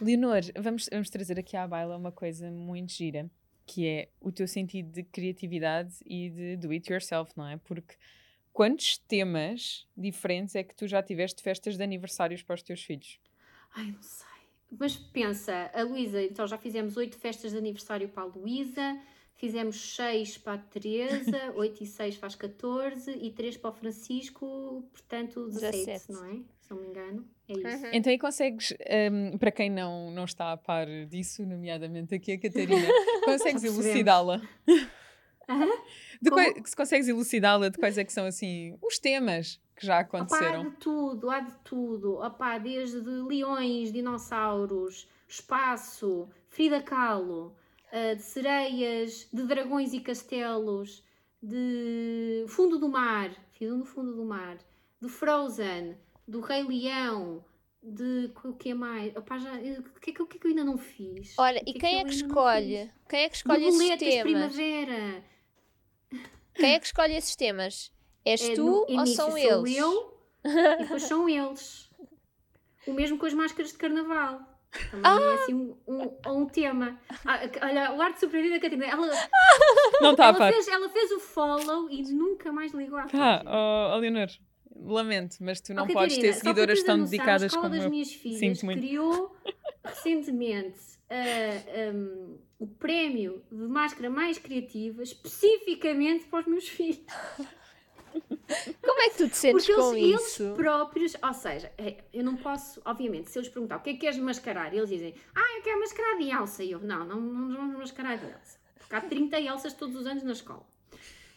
Leonor, 0.00 0.40
vamos, 0.56 0.88
vamos 0.92 1.10
trazer 1.10 1.38
aqui 1.38 1.56
à 1.56 1.66
baila 1.66 1.96
uma 1.96 2.12
coisa 2.12 2.50
muito 2.50 2.92
gira, 2.92 3.28
que 3.66 3.86
é 3.86 4.08
o 4.20 4.30
teu 4.30 4.46
sentido 4.46 4.92
de 4.92 5.02
criatividade 5.02 5.96
e 6.06 6.30
de 6.30 6.56
do 6.58 6.70
it 6.70 6.92
yourself, 6.92 7.32
não 7.36 7.46
é? 7.46 7.56
Porque 7.56 7.96
quantos 8.58 8.98
temas 8.98 9.86
diferentes 9.96 10.56
é 10.56 10.64
que 10.64 10.74
tu 10.74 10.88
já 10.88 11.00
tiveste 11.00 11.44
festas 11.44 11.76
de 11.76 11.82
aniversários 11.84 12.42
para 12.42 12.56
os 12.56 12.62
teus 12.62 12.82
filhos? 12.82 13.20
Ai, 13.72 13.92
não 13.92 14.02
sei. 14.02 14.26
Mas 14.76 14.96
pensa, 14.96 15.70
a 15.72 15.84
Luísa, 15.84 16.20
então 16.24 16.44
já 16.44 16.58
fizemos 16.58 16.96
oito 16.96 17.16
festas 17.16 17.52
de 17.52 17.58
aniversário 17.58 18.08
para 18.08 18.24
a 18.24 18.26
Luísa, 18.26 19.00
fizemos 19.36 19.94
seis 19.94 20.36
para 20.36 20.54
a 20.54 20.58
Teresa, 20.58 21.38
oito 21.54 21.84
e 21.84 21.86
seis 21.86 22.16
faz 22.16 22.34
14 22.34 23.12
e 23.12 23.30
três 23.30 23.56
para 23.56 23.70
o 23.70 23.72
Francisco, 23.72 24.84
portanto 24.90 25.46
17, 25.50 25.86
17. 25.86 26.12
não 26.12 26.24
é? 26.24 26.40
Se 26.60 26.70
não 26.72 26.80
me 26.80 26.88
engano. 26.88 27.30
É 27.48 27.52
isso. 27.52 27.84
Uhum. 27.84 27.90
Então 27.92 28.10
aí 28.10 28.18
consegues, 28.18 28.74
um, 29.12 29.38
para 29.38 29.52
quem 29.52 29.70
não, 29.70 30.10
não 30.10 30.24
está 30.24 30.50
a 30.50 30.56
par 30.56 30.88
disso, 31.06 31.46
nomeadamente 31.46 32.12
aqui 32.12 32.32
a 32.32 32.40
Catarina, 32.40 32.88
consegues 33.24 33.62
elucidá-la? 33.62 34.42
De 36.20 36.30
quais, 36.30 36.54
se 36.64 36.76
consegues 36.76 37.08
elucidá-la 37.08 37.68
de 37.68 37.78
quais 37.78 37.96
é 37.96 38.04
que 38.04 38.12
são 38.12 38.26
assim 38.26 38.76
os 38.82 38.98
temas 38.98 39.60
que 39.76 39.86
já 39.86 40.00
aconteceram? 40.00 40.60
Opa, 40.62 40.68
há 40.68 40.70
de 40.70 40.76
tudo, 40.76 41.30
há 41.30 41.40
de 41.40 41.54
tudo. 41.64 42.14
Opa, 42.18 42.58
desde 42.58 42.98
leões, 42.98 43.92
dinossauros, 43.92 45.08
espaço, 45.28 46.28
Frida 46.48 46.82
Kahlo, 46.82 47.54
uh, 47.92 48.16
de 48.16 48.22
sereias, 48.22 49.28
de 49.32 49.44
dragões 49.44 49.92
e 49.92 50.00
castelos, 50.00 51.04
de 51.42 52.44
fundo 52.48 52.78
do 52.78 52.88
mar, 52.88 53.30
fiz 53.52 53.70
um 53.70 53.78
no 53.78 53.84
fundo 53.84 54.14
do 54.14 54.24
mar, 54.24 54.58
do 55.00 55.08
Frozen, 55.08 55.96
do 56.26 56.40
Rei 56.40 56.64
Leão, 56.64 57.44
de 57.82 58.30
o 58.44 58.52
que 58.54 58.70
é 58.70 58.74
mais? 58.74 59.14
Opa, 59.16 59.38
já, 59.38 59.54
o, 59.54 60.00
que 60.00 60.10
é 60.10 60.14
que, 60.14 60.22
o 60.22 60.26
que 60.26 60.36
é 60.36 60.40
que 60.40 60.46
eu 60.46 60.50
ainda 60.50 60.64
não 60.64 60.76
fiz? 60.76 61.34
Olha, 61.38 61.62
e 61.64 61.72
quem 61.74 62.00
é 62.00 62.04
que 62.04 62.10
escolhe? 62.10 62.90
Quem 63.08 63.20
é 63.20 63.28
que 63.28 63.36
escolhe 63.36 63.64
esses 63.64 63.98
temas? 63.98 64.22
primavera. 64.22 65.24
Quem 66.58 66.74
é 66.74 66.80
que 66.80 66.86
escolhe 66.86 67.14
esses 67.14 67.36
temas? 67.36 67.92
És 68.24 68.42
é, 68.42 68.54
tu 68.54 68.84
ou 68.88 69.06
são 69.06 69.30
sou 69.30 69.38
eles? 69.38 69.76
eu 69.76 70.18
e 70.44 70.76
depois 70.78 71.02
são 71.04 71.28
eles. 71.30 71.88
O 72.86 72.92
mesmo 72.92 73.16
com 73.16 73.26
as 73.26 73.34
máscaras 73.34 73.72
de 73.72 73.78
carnaval. 73.78 74.40
Também 74.90 75.10
é 75.10 75.14
ah! 75.14 75.30
é 75.30 75.34
assim 75.34 75.54
um, 75.54 75.76
um, 75.86 76.40
um 76.40 76.46
tema. 76.46 76.98
Ah, 77.24 77.40
olha, 77.62 77.92
o 77.94 78.02
arte 78.02 78.20
surpreendida 78.20 78.56
da 78.56 78.60
Catarina. 78.60 78.86
Ela, 78.86 79.06
não 80.02 80.14
tá 80.14 80.26
ela, 80.26 80.52
fez, 80.52 80.68
ela 80.68 80.88
fez 80.90 81.10
o 81.12 81.20
follow 81.20 81.88
e 81.90 82.02
nunca 82.12 82.52
mais 82.52 82.72
ligou 82.72 82.98
à 82.98 83.06
Ah, 83.14 83.94
oh, 83.94 83.98
Leonor, 83.98 84.28
Lamento, 84.74 85.36
mas 85.40 85.60
tu 85.60 85.72
não 85.72 85.84
oh, 85.84 85.92
podes 85.92 86.18
ter 86.18 86.34
seguidoras 86.34 86.82
tão 86.82 87.02
dedicadas 87.02 87.54
como 87.54 87.70
das 87.70 87.86
minhas 87.86 88.12
filhas 88.12 88.60
criou 88.60 89.34
recentemente 89.84 90.97
uh, 91.10 91.94
um, 91.94 92.38
o 92.58 92.66
prémio 92.66 93.42
de 93.50 93.66
máscara 93.66 94.10
mais 94.10 94.38
criativa 94.38 95.02
especificamente 95.02 96.26
para 96.26 96.40
os 96.40 96.46
meus 96.46 96.68
filhos. 96.68 97.00
Como 98.82 99.02
é 99.02 99.10
que 99.10 99.16
tu 99.18 99.28
te 99.28 99.36
sentes 99.36 99.66
Porque 99.66 99.80
com 99.80 99.94
eles, 99.94 100.20
isso? 100.20 100.42
Eles 100.42 100.56
próprios, 100.56 101.16
ou 101.22 101.34
seja, 101.34 101.72
é, 101.76 102.04
eu 102.12 102.24
não 102.24 102.36
posso, 102.36 102.80
obviamente, 102.84 103.30
se 103.30 103.38
eles 103.38 103.48
perguntar 103.48 103.76
o 103.76 103.80
que 103.80 103.90
é 103.90 103.92
que 103.94 104.00
queres 104.00 104.18
mascarar, 104.18 104.74
eles 104.74 104.88
dizem, 104.88 105.14
ah, 105.34 105.56
eu 105.56 105.62
quero 105.62 105.80
mascarar 105.80 106.18
de 106.18 106.30
Elsa. 106.30 106.64
E 106.64 106.70
eu, 106.72 106.80
não, 106.80 107.04
não, 107.04 107.20
não 107.20 107.46
nos 107.46 107.56
vamos 107.56 107.76
mascarar 107.78 108.16
de 108.16 108.24
Elsa. 108.24 108.58
Porque 108.78 108.94
há 108.94 109.00
30 109.00 109.40
Elsas 109.40 109.72
todos 109.74 109.94
os 109.96 110.06
anos 110.06 110.22
na 110.22 110.32
escola. 110.32 110.66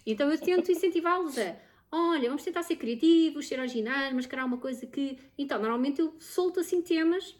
Então 0.06 0.32
eu 0.32 0.40
tento 0.40 0.72
incentivá-los 0.72 1.38
a 1.38 1.56
olha, 1.92 2.30
vamos 2.30 2.44
tentar 2.44 2.64
ser 2.64 2.78
criativos, 2.78 3.48
ser 3.48 3.60
originais, 3.60 4.14
mascarar 4.14 4.46
uma 4.46 4.58
coisa 4.58 4.86
que. 4.88 5.20
Então, 5.38 5.60
normalmente 5.60 6.00
eu 6.00 6.16
solto 6.20 6.62
assim 6.62 6.82
temas 6.82 7.36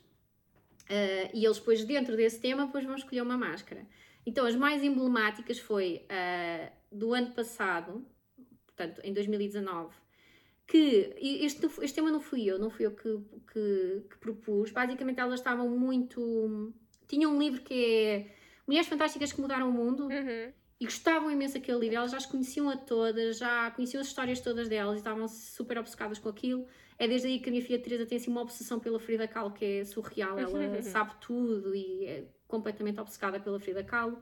uh, 0.92 1.32
e 1.34 1.46
eles 1.46 1.58
depois, 1.58 1.84
dentro 1.86 2.16
desse 2.16 2.40
tema, 2.40 2.66
depois 2.66 2.84
vão 2.84 2.96
escolher 2.96 3.22
uma 3.22 3.38
máscara. 3.38 3.88
Então, 4.26 4.46
as 4.46 4.56
mais 4.56 4.84
emblemáticas 4.84 5.58
foi 5.58 6.06
uh, 6.06 6.72
do 6.92 7.14
ano 7.14 7.32
passado, 7.32 8.06
portanto, 8.68 9.02
em 9.04 9.14
2019, 9.14 9.96
que 10.68 11.16
este, 11.20 11.66
este 11.82 11.96
tema 11.96 12.12
não 12.12 12.22
fui 12.22 12.46
eu, 12.46 12.60
não 12.60 12.70
fui 12.70 12.86
eu 12.86 12.92
que, 12.92 13.20
que, 13.52 14.04
que 14.10 14.18
propus. 14.20 14.72
Basicamente, 14.72 15.20
elas 15.20 15.40
estavam 15.40 15.68
muito. 15.70 16.74
Tinham 17.08 17.36
um 17.36 17.40
livro 17.40 17.62
que 17.62 17.74
é 17.74 18.36
Mulheres 18.68 18.88
Fantásticas 18.88 19.34
que 19.34 19.42
Mudaram 19.42 19.70
o 19.70 19.74
Mundo. 19.74 20.04
Uhum. 20.04 20.54
E 20.80 20.86
gostavam 20.86 21.30
imenso 21.30 21.54
daquele 21.54 21.78
livro, 21.78 21.98
elas 21.98 22.10
já 22.10 22.18
as 22.18 22.26
conheciam 22.26 22.68
a 22.68 22.76
todas, 22.76 23.38
já 23.38 23.70
conheciam 23.70 24.02
as 24.02 24.08
histórias 24.08 24.40
todas 24.40 24.68
delas 24.68 24.96
e 24.96 24.98
estavam 24.98 25.28
super 25.28 25.78
obcecadas 25.78 26.18
com 26.18 26.28
aquilo. 26.28 26.66
É 27.02 27.08
desde 27.08 27.28
aí 27.28 27.40
que 27.40 27.50
a 27.50 27.52
minha 27.52 27.64
filha 27.64 27.80
Teresa 27.80 28.06
tem 28.06 28.16
assim 28.16 28.30
uma 28.30 28.42
obsessão 28.42 28.80
pela 28.80 29.00
Frida 29.00 29.28
Kahlo, 29.28 29.50
que 29.50 29.66
é 29.66 29.84
surreal. 29.84 30.38
Ela 30.38 30.82
sabe 30.84 31.14
tudo 31.20 31.74
e 31.74 32.06
é 32.06 32.26
completamente 32.48 33.00
obcecada 33.00 33.40
pela 33.40 33.60
Frida 33.60 33.84
Kahlo. 33.84 34.20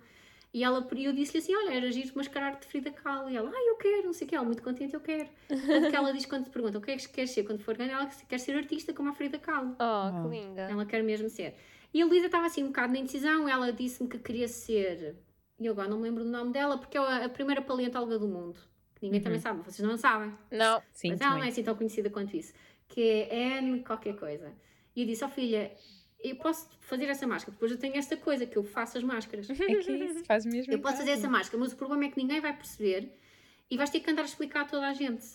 E 0.53 0.63
ela, 0.63 0.87
eu 0.95 1.11
disse-lhe 1.11 1.39
assim: 1.39 1.53
Olha, 1.53 1.73
era 1.73 1.91
giro 1.91 2.09
mascarar 2.15 2.57
de 2.57 2.65
Frida 2.65 2.89
Kahlo. 2.89 3.29
E 3.29 3.35
ela, 3.35 3.51
ah, 3.53 3.67
eu 3.67 3.75
quero, 3.75 4.05
não 4.05 4.13
sei 4.13 4.25
o 4.25 4.29
que. 4.29 4.33
Ela, 4.33 4.45
muito 4.45 4.63
contente, 4.63 4.93
eu 4.93 5.01
quero. 5.01 5.27
Tanto 5.49 5.89
que 5.89 5.95
ela 5.95 6.13
diz 6.13 6.25
quando 6.25 6.45
te 6.45 6.51
perguntam 6.51 6.79
o 6.79 6.83
que 6.83 6.91
é 6.91 6.95
que 6.95 7.09
queres 7.09 7.31
ser 7.31 7.43
quando 7.43 7.59
for 7.59 7.75
grande, 7.75 7.91
ela 7.91 8.09
quer 8.29 8.39
ser 8.39 8.55
artista 8.55 8.93
como 8.93 9.09
a 9.09 9.13
Frida 9.13 9.37
Kahlo. 9.37 9.75
Oh, 9.77 10.23
que 10.23 10.29
linda. 10.29 10.61
Ela 10.61 10.85
quer 10.85 11.03
mesmo 11.03 11.29
ser. 11.29 11.55
E 11.93 12.01
a 12.01 12.05
Luísa 12.05 12.27
estava 12.27 12.45
assim 12.45 12.63
um 12.63 12.67
bocado 12.67 12.93
na 12.93 12.99
indecisão. 12.99 13.49
Ela 13.49 13.73
disse-me 13.73 14.07
que 14.07 14.17
queria 14.19 14.47
ser. 14.47 15.17
E 15.59 15.65
eu 15.65 15.73
agora 15.73 15.89
não 15.89 15.97
me 15.97 16.03
lembro 16.03 16.23
do 16.23 16.29
nome 16.29 16.53
dela, 16.53 16.77
porque 16.77 16.97
é 16.97 17.25
a 17.25 17.29
primeira 17.29 17.61
paleontóloga 17.61 18.17
do 18.17 18.27
mundo. 18.29 18.57
Ninguém 19.01 19.19
uhum. 19.19 19.23
também 19.23 19.39
sabe, 19.39 19.61
vocês 19.63 19.87
não 19.87 19.97
sabem. 19.97 20.33
Não, 20.51 20.81
sim. 20.91 21.09
Mas 21.09 21.21
ela 21.21 21.35
não 21.35 21.43
é 21.43 21.47
assim 21.47 21.63
tão 21.63 21.75
conhecida 21.75 22.09
quanto 22.09 22.35
isso. 22.35 22.53
Que 22.89 23.01
é 23.29 23.59
N 23.59 23.81
qualquer 23.83 24.15
coisa. 24.17 24.53
E 24.95 25.01
eu 25.01 25.07
disse, 25.07 25.23
ó 25.23 25.27
oh, 25.27 25.29
filha, 25.29 25.71
eu 26.21 26.35
posso 26.35 26.69
fazer 26.81 27.05
essa 27.05 27.25
máscara, 27.25 27.53
depois 27.53 27.71
eu 27.71 27.77
tenho 27.77 27.95
esta 27.95 28.17
coisa 28.17 28.45
que 28.45 28.57
eu 28.57 28.63
faço 28.63 28.97
as 28.97 29.03
máscaras. 29.03 29.47
É 29.49 29.75
que 29.75 29.91
isso 29.91 30.25
faz 30.25 30.45
mesmo. 30.45 30.73
Eu 30.73 30.79
posso 30.79 30.97
fazer 30.97 31.11
essa 31.11 31.29
máscara, 31.29 31.57
mas 31.57 31.71
o 31.71 31.77
problema 31.77 32.05
é 32.05 32.09
que 32.09 32.17
ninguém 32.21 32.41
vai 32.41 32.53
perceber 32.53 33.09
e 33.71 33.77
vais 33.77 33.89
ter 33.89 34.01
que 34.01 34.09
andar 34.09 34.23
a 34.23 34.25
explicar 34.25 34.61
a 34.61 34.65
toda 34.65 34.87
a 34.87 34.93
gente. 34.93 35.25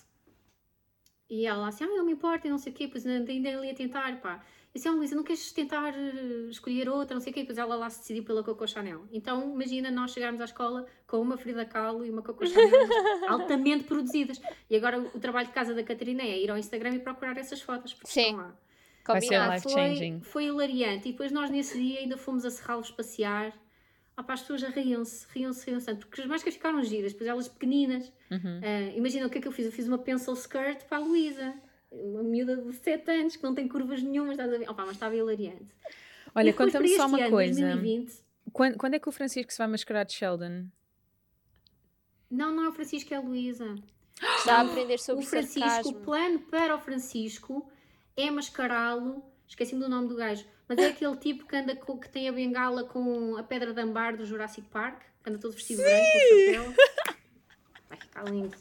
E 1.30 1.46
ela 1.46 1.68
assim, 1.68 1.84
ah, 1.84 1.86
não 1.86 2.04
me 2.04 2.12
importa, 2.12 2.46
e 2.46 2.50
não 2.50 2.58
sei 2.58 2.72
o 2.72 2.74
quê, 2.74 2.86
pois 2.86 3.06
ainda, 3.06 3.32
ainda 3.32 3.64
ia 3.64 3.74
tentar, 3.74 4.20
pá. 4.20 4.44
Disse, 4.74 4.88
ah, 4.88 4.90
Luísa, 4.90 5.14
não 5.14 5.22
queres 5.22 5.52
tentar 5.52 5.94
eh, 5.96 6.48
escolher 6.50 6.88
outra, 6.88 7.14
não 7.14 7.20
sei 7.20 7.30
o 7.30 7.34
quê, 7.34 7.44
pois 7.44 7.58
ela 7.58 7.76
lá 7.76 7.88
se 7.88 8.00
decidiu 8.00 8.24
pela 8.24 8.42
Coco 8.42 8.66
Chanel. 8.66 9.06
Então, 9.12 9.54
imagina 9.54 9.88
nós 9.88 10.10
chegarmos 10.10 10.40
à 10.40 10.46
escola 10.46 10.84
com 11.06 11.20
uma 11.20 11.36
Frida 11.36 11.64
Kahlo 11.64 12.04
e 12.04 12.10
uma 12.10 12.22
Coco 12.22 12.44
Chanel 12.44 12.88
altamente 13.30 13.84
produzidas. 13.84 14.40
E 14.68 14.74
agora 14.74 15.00
o, 15.00 15.20
trabalho 15.20 15.46
de 15.46 15.52
casa 15.52 15.74
da 15.74 15.84
Catarina 15.84 16.22
é 16.22 16.42
ir 16.42 16.50
ao 16.50 16.58
Instagram 16.58 16.96
e 16.96 16.98
procurar 16.98 17.38
essas 17.38 17.62
fotos, 17.62 17.94
porque 17.94 18.10
Sim. 18.10 18.20
estão 18.22 18.36
lá. 18.38 18.56
Vai 19.06 19.20
ser 19.20 19.48
life 19.48 19.70
changing. 19.70 20.20
Foi, 20.22 20.42
foi 20.42 20.44
hilariante. 20.46 21.08
E 21.08 21.12
depois 21.12 21.30
nós 21.30 21.50
nesse 21.50 21.80
dia 21.80 22.00
ainda 22.00 22.16
fomos 22.16 22.44
a 22.44 22.50
Serralves 22.50 22.90
passear. 22.90 23.52
Ah, 24.16 24.24
as 24.26 24.40
pessoas 24.40 24.62
riam-se, 24.62 25.26
riam-se, 25.32 25.66
riam-se 25.66 25.86
tanto, 25.86 26.06
porque 26.06 26.20
as 26.20 26.26
máscaras 26.26 26.54
ficaram 26.54 26.82
giras, 26.82 27.12
depois 27.12 27.28
elas 27.28 27.48
pequeninas. 27.48 28.12
Uhum. 28.30 28.58
Uh, 28.58 28.96
imagina 28.96 29.26
o 29.26 29.30
que 29.30 29.38
é 29.38 29.40
que 29.40 29.46
eu 29.46 29.52
fiz? 29.52 29.66
Eu 29.66 29.72
fiz 29.72 29.86
uma 29.86 29.98
pencil 29.98 30.32
skirt 30.34 30.84
para 30.84 30.98
a 30.98 31.00
Luísa, 31.00 31.54
uma 32.02 32.22
miúda 32.22 32.56
de 32.56 32.72
7 32.72 33.10
anos 33.10 33.36
que 33.36 33.42
não 33.42 33.54
tem 33.54 33.68
curvas 33.68 34.02
nenhumas, 34.02 34.32
estás 34.32 34.52
a 34.52 34.58
ver? 34.58 34.68
Opa, 34.68 34.82
mas 34.84 34.92
estava 34.92 35.14
hilariante. 35.14 35.74
Olha, 36.34 36.52
conta-me 36.52 36.88
só 36.96 37.06
uma 37.06 37.20
ano, 37.20 37.30
coisa. 37.30 37.60
2020, 37.60 38.24
quando, 38.52 38.76
quando 38.76 38.94
é 38.94 38.98
que 38.98 39.08
o 39.08 39.12
Francisco 39.12 39.52
se 39.52 39.58
vai 39.58 39.66
mascarar 39.66 40.04
de 40.04 40.12
Sheldon? 40.12 40.66
Não, 42.30 42.54
não 42.54 42.64
é 42.64 42.68
o 42.68 42.72
Francisco, 42.72 43.12
é 43.12 43.16
a 43.16 43.20
Luísa. 43.20 43.74
Está 44.38 44.58
a 44.58 44.60
aprender 44.62 44.98
sobre 44.98 45.24
o 45.24 45.26
Francisco. 45.26 45.68
Sarcasmo. 45.68 45.98
O 45.98 46.00
plano 46.02 46.38
para 46.40 46.74
o 46.74 46.80
Francisco 46.80 47.70
é 48.16 48.30
mascará-lo. 48.30 49.24
Esqueci-me 49.46 49.80
do 49.80 49.88
nome 49.88 50.08
do 50.08 50.16
gajo, 50.16 50.46
mas 50.68 50.78
é 50.78 50.86
aquele 50.86 51.16
tipo 51.16 51.46
que 51.46 51.54
anda 51.54 51.76
com, 51.76 51.98
que 51.98 52.08
tem 52.08 52.28
a 52.28 52.32
bengala 52.32 52.84
com 52.84 53.36
a 53.36 53.42
pedra 53.42 53.74
de 53.74 53.80
ambar 53.80 54.16
do 54.16 54.24
Jurassic 54.24 54.66
Park, 54.68 55.02
que 55.22 55.30
anda 55.30 55.38
todo 55.38 55.52
vestido 55.52 55.82
Sim! 55.82 55.88
branco 55.88 56.06
com 56.12 56.34
o 56.34 56.54
chapéu. 56.54 56.74
Vai 57.88 57.98
ficar 57.98 58.24
lindo. 58.24 58.56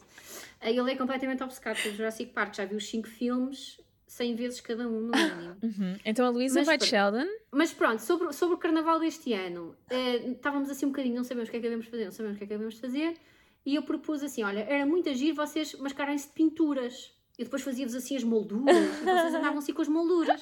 Ele 0.63 0.91
é 0.91 0.95
completamente 0.95 1.43
obcecado 1.43 1.81
pelo 1.81 1.95
Jurassic 1.95 2.31
Park, 2.31 2.55
já 2.55 2.65
viu 2.65 2.77
os 2.77 2.87
5 2.89 3.07
filmes 3.07 3.77
100 4.13 4.35
vezes 4.35 4.61
cada 4.61 4.87
um, 4.87 5.01
no 5.01 5.11
mínimo. 5.11 5.53
Uhum. 5.63 5.97
Então 6.05 6.25
a 6.25 6.29
Luísa 6.29 6.63
vai 6.63 6.77
de 6.77 6.85
Sheldon. 6.85 7.25
Mas 7.51 7.73
pronto, 7.73 8.01
sobre, 8.01 8.31
sobre 8.33 8.55
o 8.55 8.57
carnaval 8.57 8.99
deste 8.99 9.33
ano, 9.33 9.75
uh, 9.91 10.31
estávamos 10.31 10.69
assim 10.69 10.85
um 10.85 10.89
bocadinho, 10.89 11.15
não 11.15 11.23
sabemos 11.23 11.47
o 11.47 11.51
que 11.51 11.57
é 11.57 11.59
que 11.59 11.63
devemos 11.63 11.87
fazer, 11.87 12.05
não 12.05 12.11
sabemos 12.11 12.35
o 12.35 12.37
que 12.37 12.43
é 12.43 12.47
que 12.47 12.53
devemos 12.53 12.77
fazer, 12.77 13.17
e 13.65 13.75
eu 13.75 13.83
propus 13.83 14.21
assim: 14.21 14.43
olha, 14.43 14.59
era 14.59 14.85
muito 14.85 15.09
agir 15.09 15.31
vocês 15.31 15.73
mascarem-se 15.75 16.27
de 16.27 16.33
pinturas. 16.33 17.13
Eu 17.37 17.45
depois 17.45 17.63
fazia-vos 17.63 17.95
assim 17.95 18.15
as 18.15 18.23
molduras, 18.23 18.75
e 18.75 19.05
vocês 19.05 19.33
andavam 19.33 19.57
assim 19.57 19.73
com 19.73 19.81
as 19.81 19.87
molduras. 19.87 20.41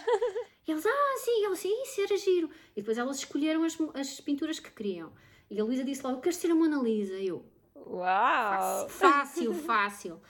E 0.68 0.72
eles, 0.72 0.86
ah, 0.86 1.16
sim, 1.24 1.46
elas, 1.46 1.60
sim, 1.60 1.84
isso 1.84 2.02
era 2.02 2.18
giro. 2.18 2.50
E 2.76 2.82
depois 2.82 2.98
elas 2.98 3.18
escolheram 3.18 3.64
as, 3.64 3.78
as 3.94 4.20
pinturas 4.20 4.60
que 4.60 4.72
queriam. 4.72 5.12
E 5.50 5.60
a 5.60 5.64
Luísa 5.64 5.84
disse 5.84 6.06
logo, 6.06 6.20
queres 6.20 6.38
ser 6.38 6.52
a 6.52 6.56
Mona 6.56 6.82
Lisa? 6.82 7.14
Eu, 7.14 7.46
uau! 7.88 8.90
Fácil, 8.90 9.54
fácil. 9.54 10.22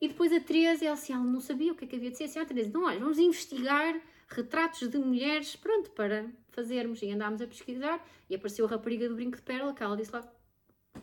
E 0.00 0.08
depois 0.08 0.32
a 0.32 0.40
Teresa, 0.40 0.84
ela 0.84 0.94
assim, 0.94 1.12
ela 1.12 1.22
não 1.22 1.40
sabia 1.40 1.72
o 1.72 1.74
que 1.74 1.84
é 1.84 1.88
que 1.88 1.96
havia 1.96 2.10
de 2.10 2.16
ser. 2.16 2.24
Assim, 2.24 2.38
ah, 2.38 2.44
Teresa, 2.44 2.68
então 2.68 2.84
olha, 2.84 2.98
vamos 2.98 3.18
investigar 3.18 4.00
retratos 4.28 4.88
de 4.88 4.98
mulheres, 4.98 5.56
pronto, 5.56 5.90
para 5.90 6.26
fazermos. 6.50 7.02
E 7.02 7.10
andámos 7.10 7.42
a 7.42 7.46
pesquisar 7.46 8.04
e 8.28 8.34
apareceu 8.34 8.66
a 8.66 8.68
rapariga 8.68 9.08
do 9.08 9.14
brinco 9.14 9.36
de 9.36 9.42
pérola, 9.42 9.74
que 9.74 9.82
ela 9.82 9.96
disse 9.96 10.12
logo, 10.12 10.28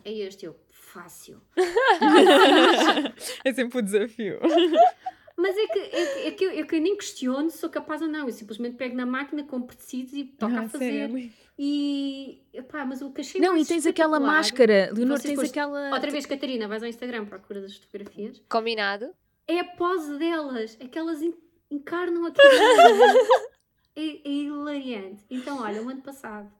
é 0.04 0.12
este, 0.12 0.46
eu, 0.46 0.56
fácil. 0.70 1.40
é 3.44 3.52
sempre 3.52 3.78
o 3.78 3.80
um 3.80 3.84
desafio. 3.84 4.38
Mas 5.38 5.56
é 5.56 5.66
que, 5.68 5.78
é, 5.78 6.26
é, 6.26 6.30
que 6.32 6.44
eu, 6.44 6.50
é 6.50 6.62
que 6.64 6.74
eu 6.74 6.80
nem 6.80 6.96
questiono 6.96 7.48
se 7.48 7.58
sou 7.58 7.70
capaz 7.70 8.02
ou 8.02 8.08
não. 8.08 8.26
Eu 8.26 8.32
simplesmente 8.32 8.76
pego 8.76 8.96
na 8.96 9.06
máquina, 9.06 9.44
compro 9.44 9.76
tecidos 9.76 10.12
e 10.12 10.24
toco 10.24 10.52
ah, 10.56 10.62
a 10.62 10.68
fazer. 10.68 11.08
Sério? 11.08 11.32
E 11.56 12.42
pá, 12.68 12.84
mas 12.84 13.00
o 13.02 13.12
que 13.12 13.20
achei 13.20 13.40
Não, 13.40 13.56
e 13.56 13.64
tens 13.64 13.86
aquela 13.86 14.18
máscara, 14.18 14.90
Leonor, 14.92 15.20
tens 15.20 15.38
aquela. 15.38 15.92
Outra 15.92 16.10
vez, 16.10 16.26
Catarina, 16.26 16.66
vais 16.66 16.82
ao 16.82 16.88
Instagram 16.88 17.24
procura 17.26 17.60
das 17.60 17.76
fotografias. 17.76 18.42
Combinado. 18.48 19.10
É 19.46 19.60
a 19.60 19.64
pose 19.64 20.18
delas, 20.18 20.76
aquelas 20.82 21.22
é 21.22 21.30
encarnam 21.70 22.26
aquilo. 22.26 22.48
é, 23.94 24.02
é 24.02 24.28
hilariante. 24.28 25.24
Então, 25.30 25.62
olha, 25.62 25.82
o 25.82 25.88
ano 25.88 26.02
passado. 26.02 26.50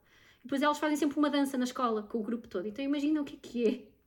Depois 0.45 0.63
elas 0.63 0.79
fazem 0.79 0.97
sempre 0.97 1.19
uma 1.19 1.29
dança 1.29 1.59
na 1.59 1.65
escola 1.65 2.05
com 2.05 2.19
o 2.19 2.23
grupo 2.23 2.47
todo. 2.47 2.67
Então 2.67 2.85
imagina 2.85 3.21
o 3.21 3.25
que 3.25 3.35
é 3.35 3.39
que 3.43 3.67
é 3.67 3.98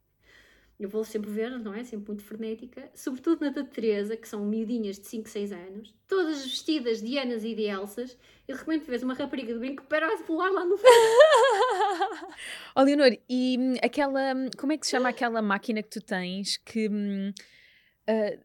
eu 0.84 0.88
vou 0.88 1.04
sempre 1.04 1.30
ver, 1.30 1.50
não 1.58 1.74
é? 1.74 1.84
Sempre 1.84 2.08
muito 2.08 2.24
frenética, 2.24 2.90
sobretudo 2.94 3.44
na 3.44 3.50
da 3.50 3.64
Teresa, 3.64 4.16
que 4.16 4.28
são 4.28 4.44
miudinhas 4.44 4.98
de 4.98 5.06
5, 5.06 5.28
6 5.28 5.52
anos, 5.52 5.94
todas 6.08 6.42
vestidas 6.42 7.02
de 7.02 7.18
Anas 7.18 7.44
e 7.44 7.54
de 7.54 7.64
Elsas, 7.64 8.16
e 8.48 8.52
de 8.52 8.58
repente 8.58 8.84
vês 8.86 9.02
uma 9.02 9.14
rapariga 9.14 9.52
de 9.52 9.58
brinco 9.58 9.84
para 9.84 10.06
a 10.06 10.18
pular 10.18 10.50
lá 10.50 10.64
no 10.64 10.76
fundo. 10.76 10.88
oh, 12.76 12.82
Leonor, 12.82 13.16
e 13.28 13.56
hum, 13.58 13.74
aquela, 13.82 14.34
hum, 14.34 14.48
como 14.58 14.72
é 14.72 14.78
que 14.78 14.86
se 14.86 14.92
chama 14.92 15.08
aquela 15.08 15.40
máquina 15.40 15.82
que 15.82 15.90
tu 15.90 16.00
tens 16.00 16.56
que. 16.56 16.88
Uh, 16.88 18.40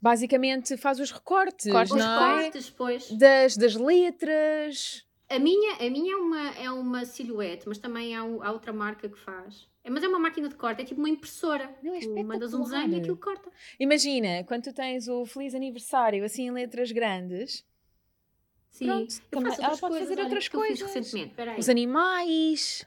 basicamente 0.00 0.76
faz 0.76 0.98
os 0.98 1.10
recortes, 1.10 1.70
Cortes, 1.70 1.94
não 1.94 1.98
os 1.98 2.04
é? 2.04 2.36
recortes, 2.36 2.70
pois. 2.70 3.10
Das, 3.12 3.56
das 3.56 3.74
letras. 3.74 5.04
A 5.30 5.38
minha, 5.38 5.74
a 5.74 5.88
minha 5.88 6.12
é, 6.12 6.16
uma, 6.16 6.50
é 6.56 6.70
uma 6.72 7.04
silhuete, 7.04 7.68
mas 7.68 7.78
também 7.78 8.16
há, 8.16 8.20
há 8.20 8.50
outra 8.50 8.72
marca 8.72 9.08
que 9.08 9.16
faz. 9.16 9.68
É, 9.84 9.88
mas 9.88 10.02
é 10.02 10.08
uma 10.08 10.18
máquina 10.18 10.48
de 10.48 10.56
corte, 10.56 10.82
é 10.82 10.84
tipo 10.84 11.00
uma 11.00 11.08
impressora. 11.08 11.72
Não, 11.80 11.94
é 11.94 12.00
tu 12.00 12.24
mandas 12.24 12.52
um 12.52 12.64
desenho 12.64 12.94
e 12.94 12.96
aquilo 12.96 13.16
corta. 13.16 13.48
Imagina, 13.78 14.42
quando 14.42 14.64
tu 14.64 14.72
tens 14.72 15.06
o 15.06 15.24
feliz 15.24 15.54
aniversário 15.54 16.24
assim 16.24 16.48
em 16.48 16.50
letras 16.50 16.90
grandes. 16.90 17.64
Sim, 18.72 18.86
pronto, 18.86 19.20
também, 19.30 19.52
ela 19.52 19.78
pode 19.78 19.80
coisas, 19.80 20.08
fazer 20.08 20.20
outras 20.20 20.48
coisas. 20.48 20.94
recentemente. 20.94 21.34
Os 21.56 21.68
animais. 21.68 22.84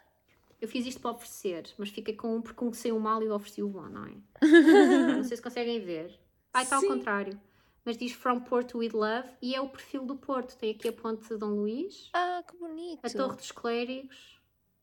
Eu 0.62 0.68
fiz 0.68 0.86
isto 0.86 1.00
para 1.00 1.12
oferecer, 1.12 1.64
mas 1.78 1.90
fiquei 1.90 2.14
com 2.14 2.36
um 2.36 2.42
porque 2.42 2.70
que 2.70 2.78
saiu 2.78 3.00
mal 3.00 3.24
e 3.24 3.30
ofereci 3.30 3.64
o 3.64 3.70
bom, 3.70 3.88
não 3.88 4.06
é? 4.06 4.12
não 5.16 5.24
sei 5.24 5.38
se 5.38 5.44
conseguem 5.44 5.80
ver. 5.80 6.20
Ah, 6.54 6.64
está 6.64 6.76
ao 6.76 6.84
contrário. 6.84 7.40
Mas 7.86 7.98
diz 7.98 8.14
From 8.14 8.42
Porto 8.42 8.78
with 8.78 8.94
Love 8.94 9.30
e 9.42 9.54
é 9.54 9.62
o 9.62 9.68
perfil 9.68 10.06
do 10.06 10.16
Porto. 10.16 10.58
Tem 10.58 10.72
aqui 10.72 10.88
a 10.88 10.94
ponte 10.94 11.28
de 11.28 11.38
Dom 11.38 11.52
Luís. 11.52 12.10
Ah, 12.14 12.44
que 12.48 12.58
bonito. 12.58 13.00
A 13.04 13.10
Torre 13.10 13.36
dos 13.36 13.52
Clérigos 13.52 14.40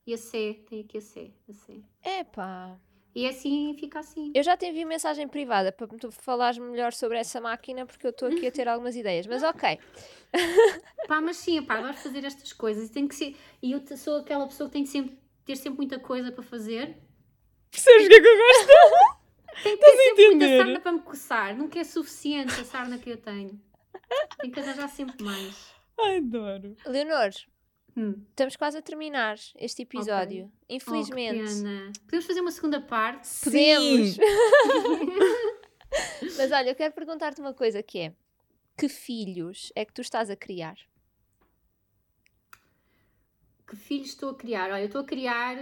e 0.06 0.12
a 0.12 0.18
C, 0.18 0.64
tem 0.68 0.80
aqui 0.80 0.98
a 0.98 1.00
C, 1.00 1.32
a 1.48 1.52
C. 1.52 1.82
Epá. 2.04 2.78
E 3.14 3.26
assim 3.26 3.74
fica 3.78 3.98
assim. 3.98 4.30
Eu 4.34 4.42
já 4.42 4.56
te 4.56 4.66
enviei 4.66 4.84
mensagem 4.84 5.26
privada 5.26 5.72
para 5.72 5.86
tu 5.86 6.12
falares 6.12 6.58
melhor 6.58 6.92
sobre 6.92 7.18
essa 7.18 7.40
máquina 7.40 7.84
porque 7.84 8.06
eu 8.06 8.10
estou 8.10 8.28
aqui 8.28 8.46
a 8.46 8.52
ter 8.52 8.68
algumas 8.68 8.94
ideias, 8.94 9.26
mas 9.26 9.42
ok. 9.42 9.78
pá, 11.08 11.20
mas 11.20 11.36
sim, 11.38 11.60
pá, 11.62 11.80
vais 11.80 12.00
fazer 12.00 12.24
estas 12.24 12.52
coisas 12.52 12.88
e 12.88 12.92
tem 12.92 13.08
que 13.08 13.14
ser. 13.14 13.36
E 13.62 13.72
eu 13.72 13.82
sou 13.96 14.18
aquela 14.18 14.46
pessoa 14.46 14.68
que 14.68 14.74
tem 14.74 14.84
que 14.84 14.90
sempre, 14.90 15.18
ter 15.44 15.56
sempre 15.56 15.78
muita 15.78 15.98
coisa 15.98 16.30
para 16.30 16.42
fazer. 16.42 16.96
Percebes 17.70 18.06
o 18.06 18.08
que 18.08 18.14
é 18.14 18.20
que 18.20 18.28
eu 18.28 18.36
gosto? 18.36 19.16
Tem 19.62 19.76
que 19.76 19.84
ter 19.84 19.96
sempre 19.96 20.30
muita 20.30 20.48
sarna 20.58 20.80
para 20.80 20.92
me 20.92 21.00
coçar. 21.00 21.56
Nunca 21.56 21.78
é 21.78 21.84
suficiente 21.84 22.60
a 22.60 22.64
sarna 22.64 22.98
que 22.98 23.10
eu 23.10 23.16
tenho. 23.16 23.60
Tem 24.40 24.50
que 24.50 24.60
arranjar 24.60 24.88
sempre 24.88 25.22
mais. 25.22 25.72
Ai, 25.98 26.18
adoro. 26.18 26.76
Leonor, 26.86 27.30
Hum. 27.96 28.24
Estamos 28.30 28.56
quase 28.56 28.78
a 28.78 28.82
terminar 28.82 29.36
este 29.56 29.82
episódio. 29.82 30.44
Okay. 30.64 30.76
Infelizmente. 30.76 31.50
Oh, 31.50 31.92
Podemos 32.04 32.26
fazer 32.26 32.40
uma 32.40 32.52
segunda 32.52 32.80
parte? 32.80 33.28
Podemos! 33.42 34.16
Mas 36.38 36.52
olha, 36.52 36.70
eu 36.70 36.74
quero 36.74 36.94
perguntar-te 36.94 37.40
uma 37.40 37.52
coisa 37.52 37.82
que 37.82 37.98
é: 37.98 38.14
que 38.78 38.88
filhos 38.88 39.72
é 39.74 39.84
que 39.84 39.92
tu 39.92 40.02
estás 40.02 40.30
a 40.30 40.36
criar? 40.36 40.76
Que 43.66 43.76
filhos 43.76 44.08
estou 44.10 44.30
a 44.30 44.34
criar? 44.34 44.70
Olha, 44.70 44.82
eu 44.82 44.86
estou 44.86 45.00
a 45.00 45.04
criar 45.04 45.56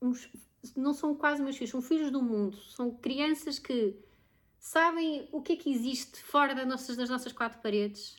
uns. 0.00 0.28
Não 0.76 0.94
são 0.94 1.14
quase 1.14 1.42
meus 1.42 1.56
filhos, 1.56 1.70
são 1.70 1.82
filhos 1.82 2.10
do 2.10 2.22
mundo. 2.22 2.56
São 2.56 2.90
crianças 2.90 3.58
que 3.58 3.96
sabem 4.58 5.28
o 5.30 5.42
que 5.42 5.54
é 5.54 5.56
que 5.56 5.70
existe 5.70 6.22
fora 6.22 6.54
das 6.54 6.66
nossas, 6.66 6.96
das 6.96 7.10
nossas 7.10 7.32
quatro 7.32 7.60
paredes, 7.60 8.16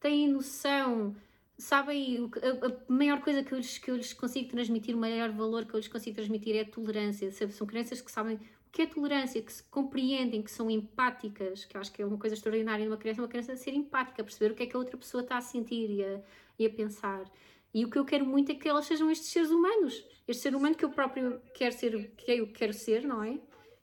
têm 0.00 0.28
noção 0.28 1.16
sabem, 1.58 2.30
a, 2.40 2.66
a, 2.66 2.92
maior 2.92 3.20
coisa 3.20 3.42
que 3.42 3.52
eu, 3.52 3.58
lhes, 3.58 3.78
que 3.78 3.90
eu 3.90 3.96
lhes 3.96 4.12
consigo 4.12 4.48
transmitir, 4.48 4.94
o 4.94 4.98
maior 4.98 5.30
valor 5.30 5.66
que 5.66 5.74
eu 5.74 5.78
lhes 5.78 5.88
consigo 5.88 6.14
transmitir 6.14 6.54
é 6.56 6.60
a 6.60 6.64
tolerância. 6.64 7.30
São 7.32 7.66
crianças 7.66 8.00
que 8.00 8.10
sabem 8.10 8.36
o 8.36 8.70
que 8.70 8.82
é 8.82 8.86
tolerância, 8.86 9.42
que 9.42 9.52
se 9.52 9.62
compreendem, 9.64 10.40
que 10.40 10.50
são 10.50 10.70
empáticas, 10.70 11.64
que 11.64 11.76
eu 11.76 11.80
acho 11.80 11.92
que 11.92 12.00
é 12.00 12.06
uma 12.06 12.16
coisa 12.18 12.36
extraordinária 12.36 12.84
numa 12.84 12.96
criança, 12.96 13.20
uma 13.20 13.28
criança 13.28 13.56
ser 13.56 13.74
empática, 13.74 14.22
perceber 14.22 14.52
o 14.52 14.54
que 14.54 14.62
é 14.62 14.66
que 14.66 14.76
a 14.76 14.78
outra 14.78 14.96
pessoa 14.96 15.22
está 15.22 15.36
a 15.36 15.40
sentir 15.40 15.90
e 15.90 16.04
a, 16.04 16.20
e 16.58 16.66
a 16.66 16.70
pensar. 16.70 17.24
E 17.72 17.84
o 17.84 17.90
que 17.90 17.98
eu 17.98 18.04
quero 18.04 18.24
muito 18.24 18.50
é 18.50 18.54
que 18.54 18.68
elas 18.68 18.86
sejam 18.86 19.10
estes 19.10 19.30
seres 19.30 19.50
humanos, 19.50 20.04
este 20.26 20.42
ser 20.42 20.54
humano 20.54 20.74
que 20.74 20.84
eu 20.84 20.90
próprio 20.90 21.40
quero 21.54 21.74
ser, 21.74 22.12
que 22.16 22.32
eu 22.32 22.46
quero 22.52 22.72
ser, 22.72 23.04
não 23.04 23.22
é? 23.22 23.38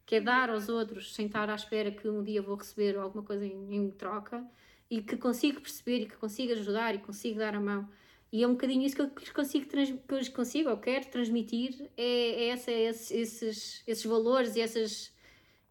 Que 0.05 0.15
é 0.15 0.21
dar 0.21 0.49
aos 0.49 0.69
outros 0.69 1.13
sem 1.13 1.27
estar 1.27 1.49
à 1.49 1.55
espera 1.55 1.91
que 1.91 2.07
um 2.07 2.23
dia 2.23 2.41
vou 2.41 2.55
receber 2.55 2.97
alguma 2.97 3.23
coisa 3.23 3.45
em, 3.45 3.75
em 3.75 3.91
troca 3.91 4.45
e 4.89 5.01
que 5.01 5.17
consigo 5.17 5.61
perceber 5.61 6.01
e 6.01 6.05
que 6.05 6.17
consigo 6.17 6.51
ajudar 6.53 6.95
e 6.95 6.99
consigo 6.99 7.39
dar 7.39 7.55
a 7.55 7.59
mão. 7.59 7.89
E 8.31 8.43
é 8.43 8.47
um 8.47 8.51
bocadinho 8.51 8.83
isso 8.83 8.95
que 8.95 9.01
eu 9.01 9.11
consigo, 9.33 9.65
que 9.65 10.13
eu 10.13 10.17
lhes 10.17 10.29
consigo, 10.29 10.69
ou 10.69 10.77
quero 10.77 11.05
transmitir, 11.07 11.89
é, 11.95 12.43
é, 12.43 12.47
essa, 12.49 12.71
é 12.71 12.89
esses, 12.89 13.83
esses 13.87 14.03
valores 14.03 14.55
e 14.55 14.61
essas, 14.61 15.13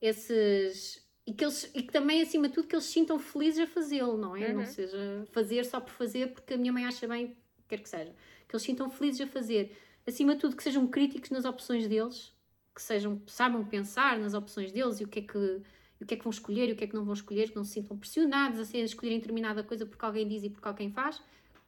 esses 0.01 1.05
e 1.27 1.33
que, 1.33 1.45
eles, 1.45 1.71
e 1.75 1.83
que 1.83 1.93
também, 1.93 2.21
acima 2.21 2.49
de 2.49 2.55
tudo, 2.55 2.69
que 2.69 2.75
eles 2.75 2.85
se 2.85 2.93
sintam 2.93 3.19
felizes 3.19 3.61
a 3.61 3.67
fazê-lo, 3.67 4.17
não 4.17 4.37
é? 4.37 4.49
Uhum. 4.49 4.59
Não 4.59 4.67
seja 4.67 5.27
fazer 5.33 5.65
só 5.65 5.81
por 5.81 5.91
fazer 5.91 6.33
porque 6.33 6.55
a 6.55 6.57
minha 6.57 6.73
mãe 6.73 6.85
acha 6.85 7.09
bem, 7.09 7.37
quer 7.69 7.81
que 7.81 7.89
seja. 7.89 8.15
Que 8.49 8.55
eles 8.55 8.63
sintam 8.63 8.91
felizes 8.91 9.21
a 9.21 9.27
fazer. 9.27 9.77
Acima 10.07 10.35
de 10.35 10.41
tudo, 10.41 10.57
que 10.57 10.63
sejam 10.63 10.87
críticos 10.87 11.31
nas 11.31 11.45
opções 11.45 11.89
deles, 11.89 12.33
que 12.75 12.83
sejam, 12.83 13.23
saibam 13.27 13.65
pensar 13.65 14.19
nas 14.19 14.35
opções 14.35 14.73
deles 14.73 15.01
e 15.01 15.05
o 15.05 15.09
que 15.09 15.21
é 15.21 15.23
que 15.23 15.63
o 16.01 16.07
que 16.07 16.15
é 16.15 16.17
que 16.17 16.25
vão 16.25 16.31
escolher 16.31 16.69
e 16.69 16.73
o 16.73 16.77
que 16.77 16.85
é 16.85 16.87
que 16.87 16.95
não 16.95 17.05
vão 17.05 17.15
escolher, 17.15 17.51
que 17.51 17.57
não 17.57 17.65
se 17.65 17.73
sintam 17.73 17.97
pressionados 17.97 18.75
a 18.75 18.79
escolherem 18.79 19.19
determinada 19.19 19.63
coisa 19.63 19.87
porque 19.87 20.05
alguém 20.05 20.27
diz 20.29 20.43
e 20.43 20.51
porque 20.51 20.67
alguém 20.67 20.91
faz, 20.91 21.23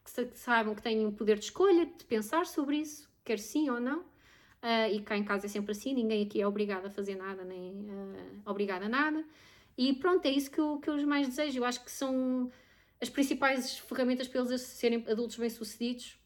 que 0.05 0.37
saibam 0.37 0.75
que 0.75 0.83
têm 0.83 1.07
um 1.07 1.13
poder 1.13 1.39
de 1.39 1.45
escolha, 1.45 1.87
de 1.87 2.05
pensar 2.05 2.45
sobre 2.47 2.77
isso, 2.77 3.09
quer 3.25 3.39
sim 3.39 3.71
ou 3.71 3.81
não. 3.81 4.01
Uh, 4.63 4.93
e 4.93 5.01
cá 5.01 5.17
em 5.17 5.25
casa 5.25 5.47
é 5.47 5.49
sempre 5.49 5.73
assim, 5.73 5.95
ninguém 5.95 6.25
aqui 6.25 6.41
é 6.41 6.47
obrigado 6.47 6.87
a 6.87 6.91
fazer 6.91 7.15
nada, 7.15 7.45
nem 7.45 7.73
uh, 7.73 8.43
obrigado 8.45 8.83
a 8.83 8.89
nada. 8.89 9.25
E 9.77 9.93
pronto, 9.95 10.25
é 10.27 10.31
isso 10.31 10.51
que 10.51 10.61
eu, 10.61 10.79
que 10.79 10.89
eu 10.89 11.07
mais 11.07 11.29
desejo. 11.29 11.59
Eu 11.59 11.65
acho 11.65 11.85
que 11.85 11.91
são 11.91 12.51
as 13.01 13.09
principais 13.09 13.79
ferramentas 13.79 14.29
para 14.29 14.41
eles 14.41 14.61
serem 14.63 15.05
adultos 15.09 15.37
bem-sucedidos 15.37 16.19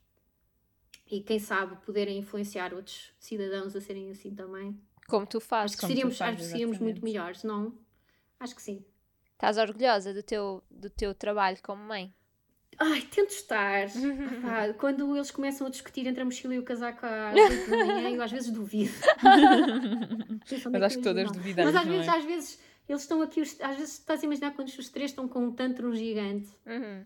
e, 1.10 1.20
quem 1.20 1.38
sabe, 1.38 1.76
poderem 1.84 2.18
influenciar 2.18 2.72
outros 2.72 3.12
cidadãos 3.18 3.74
a 3.74 3.80
serem 3.80 4.10
assim 4.10 4.34
também. 4.34 4.80
Como 5.08 5.26
tu 5.26 5.40
fazes. 5.40 5.76
Acho 5.76 5.80
que 5.80 5.86
seríamos, 5.88 6.16
fazes, 6.16 6.34
acho 6.34 6.44
que 6.44 6.50
seríamos 6.50 6.78
muito 6.78 7.02
melhores, 7.04 7.42
não? 7.42 7.76
Acho 8.38 8.54
que 8.54 8.62
sim. 8.62 8.84
Estás 9.32 9.58
orgulhosa 9.58 10.14
do 10.14 10.22
teu, 10.22 10.62
do 10.70 10.88
teu 10.88 11.14
trabalho 11.14 11.58
como 11.62 11.82
mãe? 11.82 12.14
Ai, 12.78 13.02
tento 13.02 13.30
estar. 13.30 13.88
Ah, 14.42 14.72
quando 14.74 15.14
eles 15.14 15.30
começam 15.30 15.66
a 15.66 15.70
discutir 15.70 16.06
entre 16.06 16.22
a 16.22 16.24
mochila 16.24 16.54
e 16.54 16.58
o 16.58 16.62
casaco 16.62 17.04
às 17.04 17.34
8 17.34 17.70
da 17.70 17.76
manhã, 17.76 18.10
eu 18.10 18.22
às 18.22 18.30
vezes 18.30 18.50
duvido. 18.50 18.92
Mas 20.72 20.82
acho 20.82 20.96
que 20.96 21.02
todas 21.02 21.30
duvidamos. 21.30 21.72
Mas 21.72 21.82
às 21.82 21.88
vezes, 21.88 22.06
é? 22.06 22.10
às 22.10 22.24
vezes 22.24 22.60
eles 22.88 23.02
estão 23.02 23.22
aqui, 23.22 23.40
às 23.40 23.76
vezes 23.76 23.98
estás 23.98 24.22
a 24.22 24.26
imaginar 24.26 24.52
quando 24.52 24.68
os 24.68 24.88
três 24.88 25.10
estão 25.10 25.28
com 25.28 25.44
um 25.46 25.52
tantrum 25.52 25.94
gigante. 25.94 26.50
Uhum. 26.66 27.04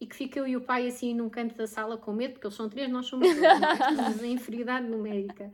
E 0.00 0.06
que 0.06 0.16
fica 0.16 0.40
eu 0.40 0.48
e 0.48 0.56
o 0.56 0.60
pai 0.60 0.88
assim 0.88 1.14
num 1.14 1.30
canto 1.30 1.54
da 1.54 1.66
sala 1.66 1.96
com 1.96 2.12
medo, 2.12 2.32
porque 2.32 2.46
eles 2.46 2.56
são 2.56 2.68
três, 2.68 2.90
nós 2.90 3.06
somos 3.06 3.28
dois, 3.28 3.46
estamos 3.46 4.22
em 4.22 4.32
inferioridade 4.32 4.88
numérica. 4.88 5.50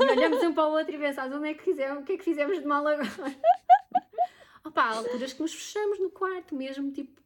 E 0.00 0.04
olhamos 0.04 0.42
um 0.42 0.54
para 0.54 0.66
o 0.66 0.72
outro 0.72 0.94
e 0.94 0.98
pensamos, 0.98 1.36
onde 1.36 1.48
é 1.48 1.54
que 1.54 1.62
fizemos, 1.62 2.02
o 2.02 2.06
que 2.06 2.12
é 2.12 2.16
que 2.16 2.24
fizemos 2.24 2.58
de 2.58 2.64
mal 2.64 2.86
agora? 2.86 3.06
Opa, 4.64 4.82
há 4.82 4.96
alturas 4.96 5.34
que 5.34 5.42
nos 5.42 5.52
fechamos 5.52 5.98
no 5.98 6.10
quarto 6.10 6.54
mesmo, 6.54 6.90
tipo, 6.90 7.20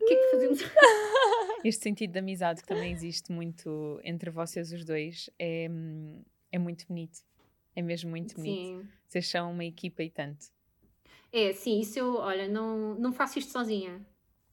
o 0.00 0.04
que 0.06 0.14
é 0.14 0.16
que 0.16 0.30
fazemos? 0.30 0.60
Este 1.64 1.82
sentido 1.82 2.12
de 2.12 2.18
amizade 2.18 2.62
que 2.62 2.68
também 2.68 2.92
existe 2.92 3.32
muito 3.32 4.00
entre 4.04 4.30
vocês 4.30 4.72
os 4.72 4.84
dois 4.84 5.28
é, 5.38 5.68
é 6.52 6.58
muito 6.58 6.86
bonito. 6.86 7.20
É 7.74 7.82
mesmo 7.82 8.10
muito 8.10 8.36
bonito. 8.36 8.82
Sim. 8.82 8.88
Vocês 9.06 9.28
são 9.28 9.50
uma 9.50 9.64
equipa 9.64 10.02
e 10.02 10.10
tanto. 10.10 10.46
É, 11.36 11.52
sim, 11.52 11.80
isso 11.80 11.98
eu, 11.98 12.14
olha, 12.14 12.48
não, 12.48 12.94
não 12.94 13.12
faço 13.12 13.38
isto 13.38 13.52
sozinha. 13.52 14.00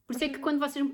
Por 0.06 0.14
isso 0.14 0.26
é 0.26 0.28
que 0.28 0.40
quando 0.40 0.60
vocês 0.60 0.86
me 0.86 0.92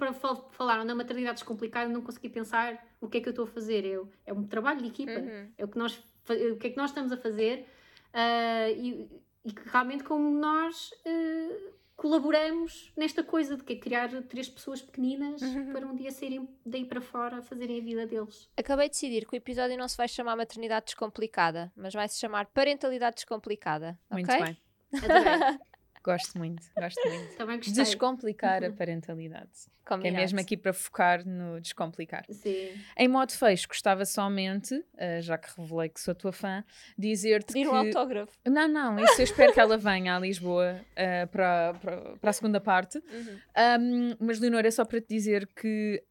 falaram 0.51 0.85
na 0.85 0.93
maternidade 0.93 1.37
descomplicada, 1.37 1.89
não 1.89 2.03
consegui 2.03 2.29
pensar 2.29 2.87
o 3.01 3.09
que 3.09 3.17
é 3.17 3.21
que 3.21 3.27
eu 3.27 3.31
estou 3.31 3.45
a 3.45 3.47
fazer. 3.47 3.83
Eu, 3.85 4.07
é 4.23 4.31
um 4.31 4.43
trabalho 4.43 4.83
de 4.83 4.89
equipa. 4.89 5.19
Uhum. 5.19 5.51
É 5.57 5.65
o 5.65 5.67
que, 5.67 5.79
nós, 5.79 5.97
o 5.97 6.57
que 6.57 6.67
é 6.67 6.69
que 6.69 6.77
nós 6.77 6.91
estamos 6.91 7.11
a 7.11 7.17
fazer 7.17 7.65
uh, 8.13 8.71
e, 8.77 9.09
e 9.43 9.53
realmente 9.65 10.03
como 10.03 10.29
nós 10.29 10.91
uh, 10.91 11.73
colaboramos 11.95 12.93
nesta 12.95 13.23
coisa 13.23 13.57
de 13.57 13.63
que 13.63 13.73
é 13.73 13.75
criar 13.77 14.09
três 14.25 14.47
pessoas 14.47 14.83
pequeninas 14.83 15.41
uhum. 15.41 15.73
para 15.73 15.87
um 15.87 15.95
dia 15.95 16.11
saírem 16.11 16.47
daí 16.63 16.85
para 16.85 17.01
fora 17.01 17.41
fazerem 17.41 17.79
a 17.79 17.83
vida 17.83 18.05
deles. 18.05 18.47
Acabei 18.55 18.89
de 18.89 18.93
decidir 18.93 19.25
que 19.25 19.33
o 19.33 19.37
episódio 19.37 19.75
não 19.75 19.87
se 19.87 19.97
vai 19.97 20.07
chamar 20.07 20.35
maternidade 20.35 20.85
descomplicada, 20.85 21.71
mas 21.75 21.95
vai 21.95 22.07
se 22.07 22.19
chamar 22.19 22.45
parentalidade 22.45 23.15
descomplicada. 23.15 23.99
Muito 24.11 24.31
okay? 24.31 24.43
bem. 24.43 24.57
Gosto 26.03 26.37
muito, 26.37 26.65
gosto 26.77 27.09
muito. 27.09 27.35
Também 27.35 27.57
gostei. 27.57 27.83
Descomplicar 27.83 28.63
a 28.63 28.71
parentalidade. 28.71 29.49
Combinado. 29.85 30.01
Que 30.01 30.07
é 30.07 30.11
mesmo 30.11 30.39
aqui 30.39 30.55
para 30.55 30.71
focar 30.71 31.27
no 31.27 31.59
descomplicar. 31.59 32.23
Sim. 32.29 32.69
Em 32.95 33.07
modo 33.07 33.31
fecho, 33.31 33.67
gostava 33.67 34.05
somente, 34.05 34.75
uh, 34.75 35.21
já 35.21 35.37
que 35.37 35.49
revelei 35.59 35.89
que 35.89 35.99
sou 35.99 36.13
tua 36.13 36.31
fã, 36.31 36.63
dizer-te 36.97 37.53
que... 37.53 37.67
um 37.67 37.75
autógrafo. 37.75 38.31
Não, 38.45 38.67
não, 38.67 38.99
isso 39.03 39.19
eu 39.19 39.23
espero 39.23 39.51
que 39.51 39.59
ela 39.59 39.77
venha 39.77 40.15
a 40.15 40.19
Lisboa 40.19 40.79
uh, 40.79 41.27
para, 41.27 41.73
para, 41.81 42.01
para, 42.17 42.29
a 42.29 42.33
segunda 42.33 42.61
parte. 42.61 42.99
Uhum. 42.99 43.39
Um, 43.81 44.15
mas, 44.19 44.39
Leonor, 44.39 44.65
é 44.65 44.71
só 44.71 44.85
para 44.85 45.01
te 45.01 45.07
dizer 45.09 45.47
que 45.47 46.01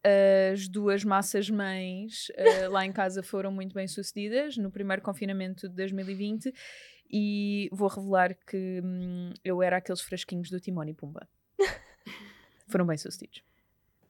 as 0.52 0.68
duas 0.68 1.04
massas 1.04 1.48
mães 1.48 2.28
uh, 2.30 2.70
lá 2.70 2.84
em 2.84 2.92
casa 2.92 3.22
foram 3.22 3.52
muito 3.52 3.74
bem 3.74 3.86
sucedidas 3.86 4.56
no 4.56 4.70
primeiro 4.70 5.02
confinamento 5.02 5.68
de 5.68 5.74
2020 5.76 6.52
e 7.10 7.68
vou 7.72 7.88
revelar 7.88 8.34
que 8.46 8.80
hum, 8.84 9.32
eu 9.44 9.62
era 9.62 9.78
aqueles 9.78 10.00
frasquinhos 10.00 10.50
do 10.50 10.60
Timão 10.60 10.84
e 10.84 10.94
Pumba. 10.94 11.28
Foram 12.68 12.86
bem 12.86 12.98
sucedidos. 12.98 13.42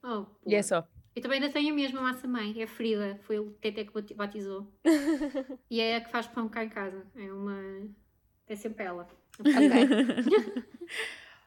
Oh, 0.02 0.26
e 0.46 0.54
é 0.54 0.62
só. 0.62 0.86
Eu 1.14 1.22
também 1.22 1.40
ainda 1.40 1.52
tenho 1.52 1.72
a 1.72 1.76
mesma 1.76 2.00
massa 2.00 2.28
mãe, 2.28 2.60
é 2.60 2.64
a 2.64 2.68
Frida, 2.68 3.18
foi 3.22 3.38
o 3.38 3.50
Tete 3.50 3.84
que 3.84 4.14
batizou. 4.14 4.72
e 5.68 5.80
é 5.80 5.96
a 5.96 6.00
que 6.00 6.10
faz 6.10 6.26
pão 6.28 6.48
cá 6.48 6.64
em 6.64 6.68
casa. 6.68 7.04
É 7.16 7.32
uma. 7.32 7.88
É 8.46 8.54
sempre 8.54 8.84
ela. 8.84 9.08
Ok. 9.38 9.52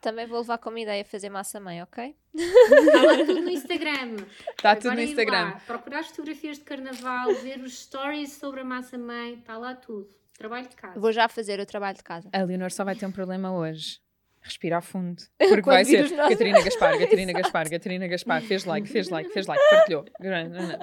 Também 0.01 0.25
vou 0.25 0.39
levar 0.39 0.57
como 0.57 0.79
ideia 0.79 1.05
fazer 1.05 1.29
massa 1.29 1.59
mãe, 1.59 1.81
ok? 1.83 2.15
Está 2.33 3.03
lá 3.03 3.17
tudo 3.25 3.41
no 3.41 3.49
Instagram. 3.49 4.15
Está 4.49 4.75
tudo 4.75 4.95
no 4.95 5.01
Instagram. 5.01 5.43
Lá, 5.43 5.61
procurar 5.67 5.99
as 5.99 6.07
fotografias 6.07 6.57
de 6.57 6.63
carnaval, 6.63 7.33
ver 7.35 7.59
os 7.61 7.83
stories 7.83 8.33
sobre 8.33 8.61
a 8.61 8.65
massa 8.65 8.97
mãe, 8.97 9.35
está 9.35 9.57
lá 9.57 9.75
tudo. 9.75 10.09
Trabalho 10.41 10.67
de 10.67 10.75
casa. 10.75 10.99
Vou 10.99 11.11
já 11.11 11.29
fazer 11.29 11.59
o 11.59 11.65
trabalho 11.67 11.97
de 11.97 12.03
casa. 12.03 12.29
A 12.33 12.41
Leonor 12.41 12.71
só 12.71 12.83
vai 12.83 12.95
ter 12.95 13.05
um 13.05 13.11
problema 13.11 13.55
hoje. 13.55 13.99
Respirar 14.43 14.81
fundo. 14.81 15.21
Porque 15.37 15.61
vai 15.61 15.85
ser 15.85 16.09
nossos... 16.09 16.17
Catarina 16.17 16.63
Gaspar, 16.63 16.97
Catarina 16.97 17.33
Gaspar, 17.37 17.69
Catarina 17.69 18.07
Gaspar. 18.07 18.41
Fez 18.41 18.65
like, 18.65 18.89
fez 18.89 19.09
like, 19.09 19.29
fez 19.29 19.45
like, 19.45 19.63
partilhou. 19.69 20.03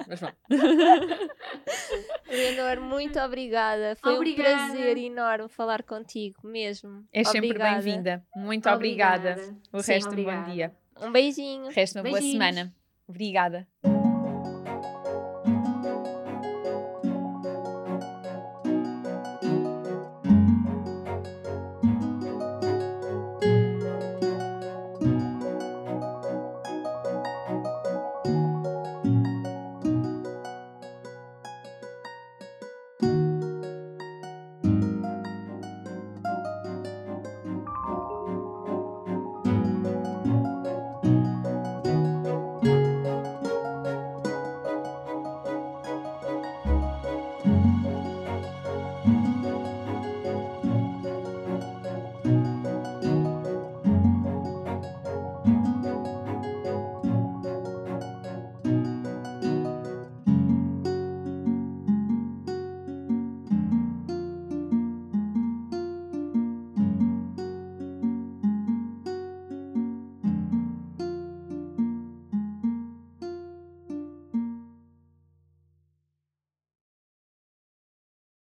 Mas 0.07 0.19
vamos. 0.21 0.35
Leonor, 2.29 2.79
muito 2.79 3.19
obrigada. 3.19 3.97
Foi 3.97 4.15
obrigada. 4.15 4.63
um 4.63 4.67
prazer 4.67 4.97
enorme 4.97 5.49
falar 5.49 5.83
contigo, 5.83 6.47
mesmo. 6.47 7.03
É 7.11 7.25
sempre 7.25 7.57
bem-vinda. 7.57 8.23
Muito 8.33 8.69
obrigada. 8.69 9.31
obrigada. 9.33 9.57
O 9.73 9.83
Sim, 9.83 9.91
resto, 9.91 10.07
obrigada. 10.07 10.39
um 10.39 10.43
bom 10.45 10.51
dia. 10.53 10.75
Um 11.01 11.11
beijinho. 11.11 11.65
O 11.65 11.69
resto, 11.69 11.97
uma 11.97 12.03
boa 12.03 12.21
semana. 12.21 12.73
Obrigada. 13.05 13.67